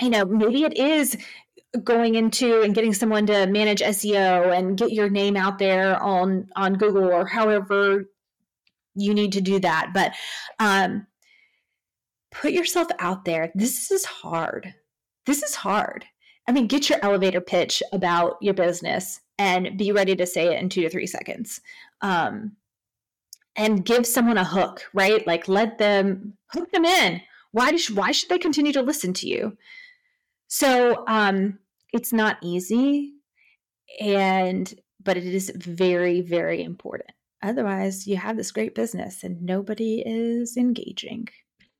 you 0.00 0.10
know 0.10 0.24
maybe 0.24 0.64
it 0.64 0.76
is 0.76 1.16
going 1.84 2.16
into 2.16 2.62
and 2.62 2.74
getting 2.74 2.92
someone 2.92 3.26
to 3.26 3.46
manage 3.46 3.80
SEO 3.80 4.56
and 4.56 4.76
get 4.76 4.92
your 4.92 5.08
name 5.08 5.36
out 5.36 5.58
there 5.58 6.02
on 6.02 6.48
on 6.56 6.74
Google 6.74 7.04
or 7.04 7.26
however 7.26 8.06
you 8.94 9.14
need 9.14 9.32
to 9.32 9.40
do 9.40 9.60
that. 9.60 9.90
But 9.94 10.12
um, 10.58 11.06
put 12.32 12.52
yourself 12.52 12.88
out 12.98 13.24
there. 13.24 13.52
This 13.54 13.90
is 13.90 14.04
hard. 14.04 14.74
This 15.26 15.42
is 15.42 15.54
hard. 15.54 16.04
I 16.48 16.52
mean, 16.52 16.66
get 16.66 16.88
your 16.88 16.98
elevator 17.02 17.40
pitch 17.40 17.82
about 17.92 18.36
your 18.40 18.54
business 18.54 19.20
and 19.38 19.78
be 19.78 19.92
ready 19.92 20.16
to 20.16 20.26
say 20.26 20.46
it 20.54 20.60
in 20.60 20.68
two 20.68 20.82
to 20.82 20.90
three 20.90 21.06
seconds. 21.06 21.60
Um, 22.00 22.56
and 23.56 23.84
give 23.84 24.06
someone 24.06 24.38
a 24.38 24.44
hook, 24.44 24.82
right? 24.94 25.26
Like 25.26 25.48
let 25.48 25.78
them 25.78 26.34
hook 26.52 26.70
them 26.70 26.84
in. 26.84 27.20
Why, 27.52 27.72
does, 27.72 27.90
why 27.90 28.12
should 28.12 28.28
they 28.28 28.38
continue 28.38 28.72
to 28.72 28.82
listen 28.82 29.12
to 29.14 29.28
you? 29.28 29.56
So 30.50 31.04
um, 31.06 31.60
it's 31.92 32.12
not 32.12 32.38
easy, 32.42 33.14
and 34.00 34.72
but 35.02 35.16
it 35.16 35.24
is 35.24 35.50
very, 35.54 36.22
very 36.22 36.62
important. 36.62 37.12
Otherwise, 37.40 38.06
you 38.06 38.16
have 38.16 38.36
this 38.36 38.50
great 38.50 38.74
business 38.74 39.22
and 39.22 39.40
nobody 39.42 40.02
is 40.04 40.56
engaging. 40.56 41.28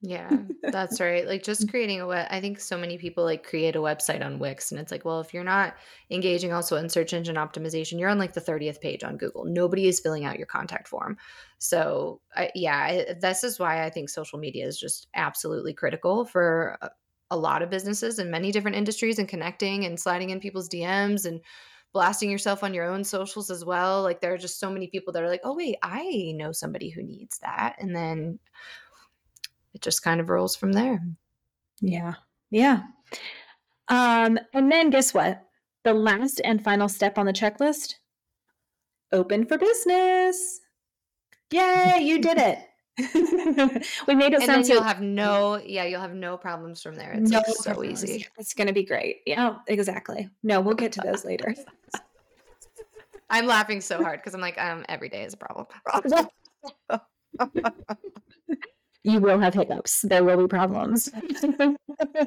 Yeah, 0.02 0.30
that's 0.62 1.00
right. 1.00 1.26
Like 1.26 1.42
just 1.42 1.68
creating 1.68 2.00
a 2.00 2.06
web. 2.06 2.28
I 2.30 2.40
think 2.40 2.60
so 2.60 2.78
many 2.78 2.96
people 2.96 3.24
like 3.24 3.44
create 3.44 3.74
a 3.74 3.80
website 3.80 4.24
on 4.24 4.38
Wix, 4.38 4.70
and 4.70 4.80
it's 4.80 4.92
like, 4.92 5.04
well, 5.04 5.20
if 5.20 5.34
you're 5.34 5.42
not 5.42 5.74
engaging 6.08 6.52
also 6.52 6.76
in 6.76 6.88
search 6.88 7.12
engine 7.12 7.36
optimization, 7.36 7.98
you're 7.98 8.08
on 8.08 8.20
like 8.20 8.34
the 8.34 8.40
30th 8.40 8.80
page 8.80 9.02
on 9.02 9.16
Google. 9.16 9.44
Nobody 9.46 9.88
is 9.88 9.98
filling 9.98 10.24
out 10.24 10.38
your 10.38 10.46
contact 10.46 10.86
form. 10.86 11.18
So, 11.58 12.20
I, 12.36 12.52
yeah, 12.54 12.76
I, 12.76 13.14
this 13.20 13.42
is 13.42 13.58
why 13.58 13.84
I 13.84 13.90
think 13.90 14.08
social 14.08 14.38
media 14.38 14.64
is 14.64 14.78
just 14.78 15.08
absolutely 15.16 15.74
critical 15.74 16.24
for 16.24 16.78
uh, 16.80 16.88
a 17.30 17.36
lot 17.36 17.62
of 17.62 17.70
businesses 17.70 18.18
in 18.18 18.30
many 18.30 18.52
different 18.52 18.76
industries 18.76 19.18
and 19.18 19.28
connecting 19.28 19.84
and 19.84 19.98
sliding 19.98 20.30
in 20.30 20.40
people's 20.40 20.68
DMs 20.68 21.26
and 21.26 21.40
blasting 21.92 22.30
yourself 22.30 22.62
on 22.62 22.74
your 22.74 22.84
own 22.84 23.04
socials 23.04 23.50
as 23.50 23.64
well. 23.64 24.02
Like 24.02 24.20
there 24.20 24.32
are 24.32 24.38
just 24.38 24.60
so 24.60 24.70
many 24.70 24.86
people 24.88 25.12
that 25.12 25.22
are 25.22 25.28
like, 25.28 25.42
"Oh 25.44 25.54
wait, 25.54 25.76
I 25.82 26.32
know 26.36 26.52
somebody 26.52 26.90
who 26.90 27.02
needs 27.02 27.38
that." 27.38 27.76
And 27.78 27.94
then 27.94 28.38
it 29.74 29.82
just 29.82 30.02
kind 30.02 30.20
of 30.20 30.28
rolls 30.28 30.56
from 30.56 30.72
there. 30.72 31.00
Yeah. 31.80 32.14
Yeah. 32.50 32.82
Um 33.88 34.38
and 34.52 34.70
then 34.70 34.90
guess 34.90 35.14
what? 35.14 35.42
The 35.84 35.94
last 35.94 36.40
and 36.44 36.62
final 36.62 36.88
step 36.88 37.18
on 37.18 37.26
the 37.26 37.32
checklist, 37.32 37.94
open 39.12 39.46
for 39.46 39.58
business. 39.58 40.60
Yay, 41.52 41.98
you 42.02 42.20
did 42.20 42.38
it. 42.38 42.58
we 44.06 44.14
made 44.14 44.32
it 44.32 44.40
and 44.40 44.44
sound 44.44 44.64
then 44.64 44.70
you'll 44.70 44.82
have 44.82 45.00
no 45.00 45.60
yeah 45.64 45.84
you'll 45.84 46.00
have 46.00 46.14
no 46.14 46.36
problems 46.36 46.82
from 46.82 46.96
there 46.96 47.12
it's 47.12 47.30
no 47.30 47.38
like 47.38 47.46
so 47.46 47.72
problems. 47.72 48.04
easy 48.04 48.26
it's 48.38 48.54
gonna 48.54 48.72
be 48.72 48.84
great 48.84 49.20
yeah 49.26 49.56
exactly 49.66 50.28
no 50.42 50.60
we'll 50.60 50.74
get 50.74 50.92
to 50.92 51.00
those 51.00 51.24
later 51.24 51.54
I'm 53.30 53.46
laughing 53.46 53.80
so 53.80 54.02
hard 54.02 54.20
because 54.20 54.34
I'm 54.34 54.40
like, 54.40 54.60
um, 54.60 54.84
every 54.88 55.08
day 55.08 55.22
is 55.22 55.34
a 55.34 55.36
problem. 55.36 55.66
you 59.04 59.20
will 59.20 59.38
have 59.38 59.54
hiccups. 59.54 60.02
There 60.02 60.24
will 60.24 60.36
be 60.36 60.48
problems. 60.48 61.08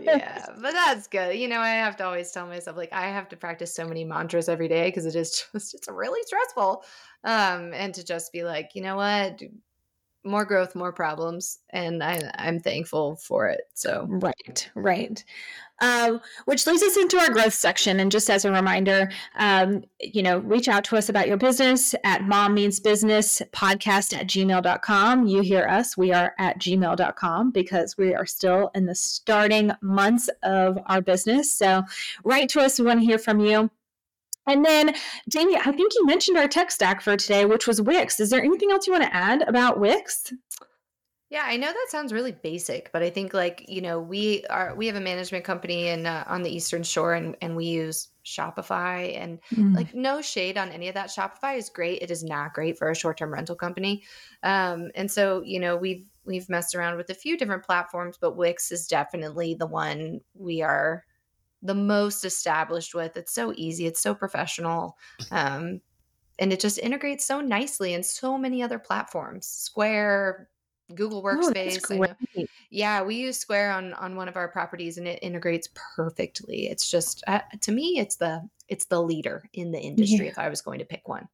yeah, 0.01 0.45
but 0.61 0.71
that's 0.71 1.07
good. 1.07 1.35
You 1.37 1.49
know, 1.49 1.59
I 1.59 1.71
have 1.71 1.97
to 1.97 2.05
always 2.05 2.31
tell 2.31 2.47
myself 2.47 2.77
like 2.77 2.93
I 2.93 3.07
have 3.07 3.27
to 3.29 3.37
practice 3.37 3.75
so 3.75 3.85
many 3.85 4.05
mantras 4.05 4.47
every 4.47 4.69
day 4.69 4.87
because 4.87 5.05
it 5.05 5.15
is 5.15 5.43
just 5.51 5.73
it's 5.73 5.89
really 5.89 6.21
stressful. 6.25 6.85
Um, 7.25 7.73
and 7.73 7.93
to 7.95 8.03
just 8.03 8.31
be 8.31 8.43
like, 8.43 8.69
you 8.73 8.81
know 8.81 8.95
what, 8.95 9.41
more 10.23 10.45
growth, 10.45 10.75
more 10.75 10.93
problems, 10.93 11.59
and 11.69 12.03
I, 12.03 12.31
I'm 12.35 12.59
thankful 12.59 13.17
for 13.17 13.47
it. 13.47 13.61
So 13.73 14.05
right, 14.09 14.69
right. 14.75 15.23
Um, 15.81 16.21
which 16.45 16.65
leads 16.65 16.81
us 16.81 16.95
into 16.95 17.17
our 17.17 17.29
growth 17.29 17.53
section. 17.53 17.99
And 17.99 18.11
just 18.11 18.29
as 18.29 18.45
a 18.45 18.51
reminder, 18.51 19.11
um, 19.35 19.83
you 19.99 20.23
know, 20.23 20.37
reach 20.37 20.69
out 20.69 20.85
to 20.85 20.97
us 20.97 21.09
about 21.09 21.27
your 21.27 21.35
business 21.35 21.93
at 22.05 22.23
mom 22.23 22.53
means 22.53 22.79
business 22.79 23.41
podcast 23.51 24.15
at 24.15 24.27
gmail.com. 24.27 25.27
You 25.27 25.41
hear 25.41 25.67
us, 25.67 25.97
we 25.97 26.13
are 26.13 26.33
at 26.39 26.59
gmail.com 26.59 27.51
because 27.51 27.97
we 27.97 28.13
are 28.13 28.25
still 28.25 28.71
in 28.75 28.85
the 28.85 28.95
starting 28.95 29.71
months 29.81 30.29
of 30.43 30.77
our 30.85 31.01
business. 31.01 31.53
So 31.53 31.83
write 32.23 32.49
to 32.49 32.61
us. 32.61 32.79
We 32.79 32.85
want 32.85 33.01
to 33.01 33.05
hear 33.05 33.19
from 33.19 33.41
you. 33.41 33.69
And 34.47 34.65
then, 34.65 34.93
Jamie, 35.29 35.57
I 35.57 35.71
think 35.71 35.93
you 35.95 36.05
mentioned 36.05 36.37
our 36.37 36.47
tech 36.47 36.71
stack 36.71 37.01
for 37.01 37.15
today, 37.15 37.45
which 37.45 37.67
was 37.67 37.81
Wix. 37.81 38.19
Is 38.19 38.29
there 38.29 38.43
anything 38.43 38.71
else 38.71 38.87
you 38.87 38.93
want 38.93 39.05
to 39.05 39.15
add 39.15 39.41
about 39.47 39.79
Wix? 39.79 40.33
Yeah, 41.33 41.45
I 41.45 41.57
know 41.57 41.65
that 41.65 41.87
sounds 41.89 42.13
really 42.13 42.31
basic, 42.31 42.91
but 42.93 43.01
I 43.01 43.09
think 43.09 43.33
like, 43.33 43.65
you 43.67 43.81
know, 43.81 43.99
we 43.99 44.45
are 44.51 44.75
we 44.75 44.85
have 44.85 44.95
a 44.95 45.01
management 45.01 45.43
company 45.43 45.87
in 45.87 46.05
uh, 46.05 46.23
on 46.27 46.43
the 46.43 46.55
Eastern 46.55 46.83
Shore 46.83 47.15
and 47.15 47.35
and 47.41 47.55
we 47.55 47.65
use 47.65 48.09
Shopify 48.23 49.17
and 49.17 49.39
mm. 49.51 49.75
like 49.75 49.95
no 49.95 50.21
shade 50.21 50.59
on 50.59 50.69
any 50.69 50.89
of 50.89 50.93
that. 50.93 51.09
Shopify 51.09 51.57
is 51.57 51.71
great. 51.71 52.03
It 52.03 52.11
is 52.11 52.23
not 52.23 52.53
great 52.53 52.77
for 52.77 52.91
a 52.91 52.95
short-term 52.95 53.33
rental 53.33 53.55
company. 53.55 54.03
Um 54.43 54.91
and 54.93 55.09
so, 55.09 55.41
you 55.43 55.59
know, 55.59 55.75
we've 55.75 56.05
we've 56.23 56.49
messed 56.49 56.75
around 56.75 56.97
with 56.97 57.09
a 57.09 57.15
few 57.15 57.35
different 57.35 57.63
platforms, 57.63 58.15
but 58.21 58.37
Wix 58.37 58.71
is 58.71 58.85
definitely 58.85 59.55
the 59.55 59.65
one 59.65 60.21
we 60.35 60.61
are 60.61 61.03
the 61.63 61.73
most 61.73 62.25
established 62.25 62.93
with. 62.93 63.17
It's 63.17 63.33
so 63.33 63.53
easy, 63.55 63.87
it's 63.87 64.01
so 64.01 64.13
professional. 64.13 64.97
Um 65.31 65.81
and 66.39 66.51
it 66.51 66.59
just 66.59 66.79
integrates 66.79 67.25
so 67.25 67.41
nicely 67.41 67.93
in 67.93 68.03
so 68.03 68.37
many 68.37 68.63
other 68.63 68.79
platforms. 68.79 69.47
Square, 69.47 70.49
Google 70.93 71.19
oh, 71.19 71.23
Workspace. 71.23 71.79
Oh, 71.91 72.45
yeah, 72.69 73.03
we 73.03 73.15
use 73.15 73.37
Square 73.37 73.71
on 73.71 73.93
on 73.93 74.15
one 74.15 74.27
of 74.27 74.35
our 74.35 74.47
properties, 74.47 74.97
and 74.97 75.07
it 75.07 75.19
integrates 75.21 75.69
perfectly. 75.95 76.67
It's 76.67 76.89
just 76.89 77.23
uh, 77.27 77.41
to 77.61 77.71
me, 77.71 77.99
it's 77.99 78.15
the 78.15 78.47
it's 78.67 78.85
the 78.85 79.01
leader 79.01 79.43
in 79.53 79.71
the 79.71 79.79
industry. 79.79 80.25
Yeah. 80.25 80.31
If 80.31 80.39
I 80.39 80.49
was 80.49 80.61
going 80.61 80.79
to 80.79 80.85
pick 80.85 81.07
one, 81.07 81.27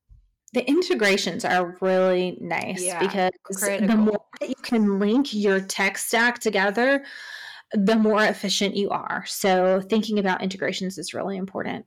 the 0.54 0.68
integrations 0.68 1.46
are 1.46 1.78
really 1.82 2.38
nice 2.42 2.84
yeah, 2.84 3.00
because 3.00 3.32
critical. 3.56 3.88
the 3.88 3.96
more 3.96 4.26
that 4.39 4.50
you 4.50 4.56
can 4.62 5.00
link 5.00 5.34
your 5.34 5.60
tech 5.60 5.98
stack 5.98 6.39
together, 6.39 7.04
the 7.73 7.95
more 7.95 8.23
efficient 8.23 8.75
you 8.75 8.89
are. 8.89 9.23
So 9.27 9.82
thinking 9.82 10.19
about 10.19 10.41
integrations 10.41 10.97
is 10.97 11.13
really 11.13 11.38
important. 11.38 11.86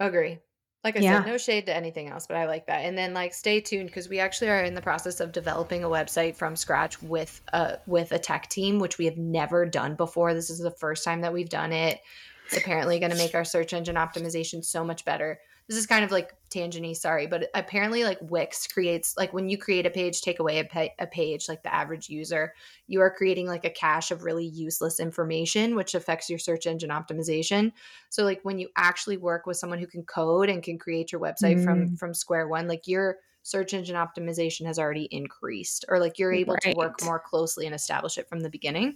Agree. 0.00 0.38
Like 0.84 0.96
I 0.96 1.00
yeah. 1.00 1.22
said, 1.22 1.30
no 1.30 1.38
shade 1.38 1.66
to 1.66 1.76
anything 1.76 2.08
else, 2.08 2.26
but 2.26 2.36
I 2.36 2.46
like 2.46 2.66
that. 2.66 2.84
And 2.84 2.98
then 2.98 3.14
like 3.14 3.32
stay 3.32 3.60
tuned 3.60 3.86
because 3.86 4.08
we 4.08 4.18
actually 4.18 4.50
are 4.50 4.64
in 4.64 4.74
the 4.74 4.82
process 4.82 5.20
of 5.20 5.30
developing 5.30 5.84
a 5.84 5.88
website 5.88 6.34
from 6.34 6.56
scratch 6.56 7.00
with 7.02 7.40
a 7.52 7.78
with 7.86 8.10
a 8.10 8.18
tech 8.18 8.48
team, 8.48 8.80
which 8.80 8.98
we 8.98 9.04
have 9.04 9.16
never 9.16 9.64
done 9.64 9.94
before. 9.94 10.34
This 10.34 10.50
is 10.50 10.58
the 10.58 10.72
first 10.72 11.04
time 11.04 11.20
that 11.20 11.32
we've 11.32 11.48
done 11.48 11.72
it. 11.72 12.00
It's 12.46 12.56
apparently 12.56 12.98
going 12.98 13.12
to 13.12 13.16
make 13.16 13.36
our 13.36 13.44
search 13.44 13.72
engine 13.72 13.94
optimization 13.94 14.64
so 14.64 14.84
much 14.84 15.04
better 15.04 15.38
this 15.68 15.78
is 15.78 15.86
kind 15.86 16.04
of 16.04 16.10
like 16.10 16.34
tangenty 16.50 16.94
sorry 16.94 17.26
but 17.26 17.48
apparently 17.54 18.04
like 18.04 18.18
wix 18.20 18.66
creates 18.66 19.16
like 19.16 19.32
when 19.32 19.48
you 19.48 19.56
create 19.56 19.86
a 19.86 19.90
page 19.90 20.20
take 20.20 20.38
away 20.38 20.58
a, 20.58 20.64
pa- 20.64 20.94
a 20.98 21.06
page 21.06 21.48
like 21.48 21.62
the 21.62 21.74
average 21.74 22.10
user 22.10 22.52
you 22.86 23.00
are 23.00 23.10
creating 23.10 23.46
like 23.46 23.64
a 23.64 23.70
cache 23.70 24.10
of 24.10 24.22
really 24.22 24.44
useless 24.44 25.00
information 25.00 25.74
which 25.74 25.94
affects 25.94 26.28
your 26.28 26.38
search 26.38 26.66
engine 26.66 26.90
optimization 26.90 27.72
so 28.10 28.22
like 28.22 28.40
when 28.42 28.58
you 28.58 28.68
actually 28.76 29.16
work 29.16 29.46
with 29.46 29.56
someone 29.56 29.78
who 29.78 29.86
can 29.86 30.02
code 30.02 30.50
and 30.50 30.62
can 30.62 30.78
create 30.78 31.10
your 31.10 31.20
website 31.20 31.56
mm. 31.56 31.64
from 31.64 31.96
from 31.96 32.12
square 32.12 32.48
one 32.48 32.68
like 32.68 32.86
your 32.86 33.16
search 33.42 33.74
engine 33.74 33.96
optimization 33.96 34.66
has 34.66 34.78
already 34.78 35.08
increased 35.10 35.84
or 35.88 35.98
like 35.98 36.18
you're 36.18 36.32
able 36.32 36.54
right. 36.54 36.74
to 36.74 36.74
work 36.74 37.02
more 37.02 37.18
closely 37.18 37.66
and 37.66 37.74
establish 37.74 38.18
it 38.18 38.28
from 38.28 38.40
the 38.40 38.50
beginning 38.50 38.94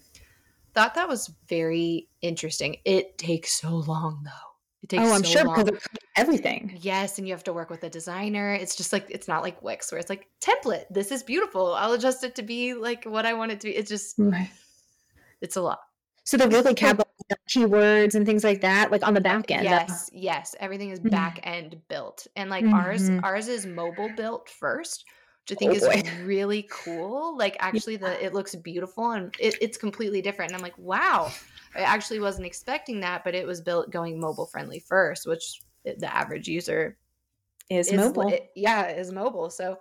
thought 0.74 0.94
that 0.94 1.08
was 1.08 1.32
very 1.48 2.06
interesting 2.20 2.76
it 2.84 3.16
takes 3.16 3.54
so 3.54 3.76
long 3.76 4.20
though 4.24 4.45
it 4.82 4.90
takes 4.90 5.02
oh, 5.02 5.12
I'm 5.12 5.24
so 5.24 5.30
sure 5.30 5.44
long. 5.44 5.64
because 5.64 5.80
everything. 6.16 6.78
Yes, 6.80 7.18
and 7.18 7.26
you 7.26 7.34
have 7.34 7.44
to 7.44 7.52
work 7.52 7.70
with 7.70 7.82
a 7.84 7.90
designer. 7.90 8.54
It's 8.54 8.76
just 8.76 8.92
like 8.92 9.06
it's 9.10 9.28
not 9.28 9.42
like 9.42 9.62
Wix 9.62 9.90
where 9.90 9.98
it's 9.98 10.10
like 10.10 10.28
template. 10.40 10.84
This 10.90 11.10
is 11.10 11.22
beautiful. 11.22 11.74
I'll 11.74 11.92
adjust 11.92 12.24
it 12.24 12.34
to 12.36 12.42
be 12.42 12.74
like 12.74 13.04
what 13.04 13.26
I 13.26 13.34
want 13.34 13.52
it 13.52 13.60
to 13.60 13.66
be. 13.68 13.76
It's 13.76 13.88
just 13.88 14.14
right. 14.18 14.50
it's 15.40 15.56
a 15.56 15.62
lot. 15.62 15.80
So 16.24 16.36
they're 16.36 16.48
really 16.48 16.74
keywords 17.48 18.14
and 18.14 18.26
things 18.26 18.44
like 18.44 18.60
that, 18.60 18.90
like 18.90 19.06
on 19.06 19.14
the 19.14 19.20
back 19.20 19.50
end. 19.50 19.64
Yes, 19.64 20.10
yes. 20.12 20.54
Everything 20.60 20.90
is 20.90 21.00
mm. 21.00 21.10
back 21.10 21.40
end 21.42 21.76
built. 21.88 22.26
And 22.36 22.50
like 22.50 22.64
mm-hmm. 22.64 22.74
ours, 22.74 23.08
ours 23.22 23.48
is 23.48 23.66
mobile 23.66 24.10
built 24.16 24.48
first, 24.48 25.04
which 25.42 25.56
I 25.56 25.58
think 25.58 25.72
oh, 25.72 25.74
is 25.76 25.82
boy. 25.82 26.24
really 26.24 26.68
cool. 26.70 27.36
Like 27.36 27.56
actually 27.60 27.96
the 27.96 28.24
it 28.24 28.34
looks 28.34 28.54
beautiful 28.54 29.12
and 29.12 29.34
it, 29.38 29.56
it's 29.60 29.78
completely 29.78 30.22
different. 30.22 30.50
And 30.50 30.56
I'm 30.56 30.62
like, 30.62 30.78
wow. 30.78 31.32
I 31.76 31.82
actually 31.82 32.20
wasn't 32.20 32.46
expecting 32.46 33.00
that, 33.00 33.24
but 33.24 33.34
it 33.34 33.46
was 33.46 33.60
built 33.60 33.90
going 33.90 34.18
mobile 34.18 34.46
friendly 34.46 34.80
first, 34.80 35.26
which 35.26 35.60
the 35.84 36.14
average 36.14 36.48
user 36.48 36.96
is, 37.70 37.88
is 37.88 37.94
mobile. 37.94 38.28
It, 38.28 38.50
yeah, 38.54 38.88
is 38.88 39.12
mobile. 39.12 39.50
So 39.50 39.78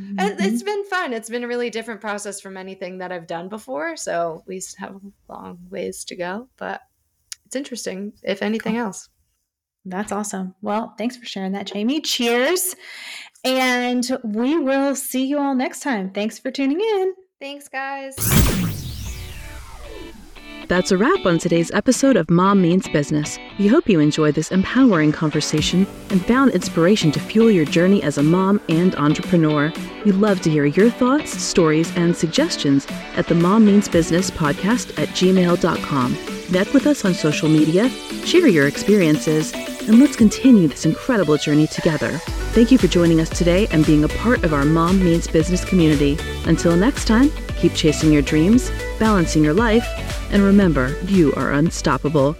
mm-hmm. 0.00 0.18
it's 0.18 0.62
been 0.62 0.84
fun. 0.86 1.12
It's 1.12 1.28
been 1.28 1.44
a 1.44 1.48
really 1.48 1.70
different 1.70 2.00
process 2.00 2.40
from 2.40 2.56
anything 2.56 2.98
that 2.98 3.12
I've 3.12 3.26
done 3.26 3.48
before. 3.48 3.96
So 3.96 4.42
we 4.46 4.62
have 4.78 5.00
long 5.28 5.58
ways 5.70 6.04
to 6.06 6.16
go, 6.16 6.48
but 6.56 6.80
it's 7.46 7.56
interesting, 7.56 8.12
if 8.22 8.42
anything 8.42 8.76
else. 8.76 9.08
That's 9.84 10.12
awesome. 10.12 10.54
Well, 10.62 10.94
thanks 10.96 11.16
for 11.16 11.26
sharing 11.26 11.52
that, 11.52 11.66
Jamie. 11.66 12.00
Cheers. 12.00 12.76
And 13.44 14.08
we 14.22 14.56
will 14.56 14.94
see 14.94 15.26
you 15.26 15.38
all 15.38 15.54
next 15.54 15.80
time. 15.80 16.10
Thanks 16.10 16.38
for 16.38 16.52
tuning 16.52 16.80
in. 16.80 17.14
Thanks, 17.40 17.68
guys. 17.68 18.14
That's 20.72 20.90
a 20.90 20.96
wrap 20.96 21.26
on 21.26 21.36
today's 21.36 21.70
episode 21.72 22.16
of 22.16 22.30
Mom 22.30 22.62
Means 22.62 22.88
Business. 22.88 23.38
We 23.58 23.66
hope 23.66 23.90
you 23.90 24.00
enjoyed 24.00 24.36
this 24.36 24.50
empowering 24.50 25.12
conversation 25.12 25.86
and 26.08 26.24
found 26.24 26.52
inspiration 26.52 27.12
to 27.12 27.20
fuel 27.20 27.50
your 27.50 27.66
journey 27.66 28.02
as 28.02 28.16
a 28.16 28.22
mom 28.22 28.58
and 28.70 28.94
entrepreneur. 28.94 29.70
We'd 30.06 30.14
love 30.14 30.40
to 30.40 30.50
hear 30.50 30.64
your 30.64 30.88
thoughts, 30.88 31.30
stories, 31.30 31.94
and 31.94 32.16
suggestions 32.16 32.86
at 33.16 33.26
the 33.26 33.34
Mom 33.34 33.66
Means 33.66 33.86
Business 33.86 34.30
podcast 34.30 34.98
at 34.98 35.10
gmail.com. 35.10 36.16
Connect 36.46 36.72
with 36.72 36.86
us 36.86 37.04
on 37.04 37.12
social 37.12 37.50
media, 37.50 37.90
share 38.24 38.48
your 38.48 38.66
experiences, 38.66 39.52
and 39.88 39.98
let's 39.98 40.16
continue 40.16 40.68
this 40.68 40.86
incredible 40.86 41.36
journey 41.36 41.66
together. 41.66 42.10
Thank 42.52 42.70
you 42.70 42.78
for 42.78 42.86
joining 42.86 43.20
us 43.20 43.28
today 43.28 43.66
and 43.70 43.84
being 43.84 44.04
a 44.04 44.08
part 44.08 44.44
of 44.44 44.52
our 44.52 44.64
Mom 44.64 45.02
Means 45.02 45.26
Business 45.26 45.64
community. 45.64 46.16
Until 46.44 46.76
next 46.76 47.06
time, 47.06 47.30
keep 47.56 47.74
chasing 47.74 48.12
your 48.12 48.22
dreams, 48.22 48.70
balancing 48.98 49.42
your 49.42 49.54
life, 49.54 49.86
and 50.30 50.42
remember, 50.42 50.96
you 51.06 51.32
are 51.34 51.52
unstoppable. 51.52 52.36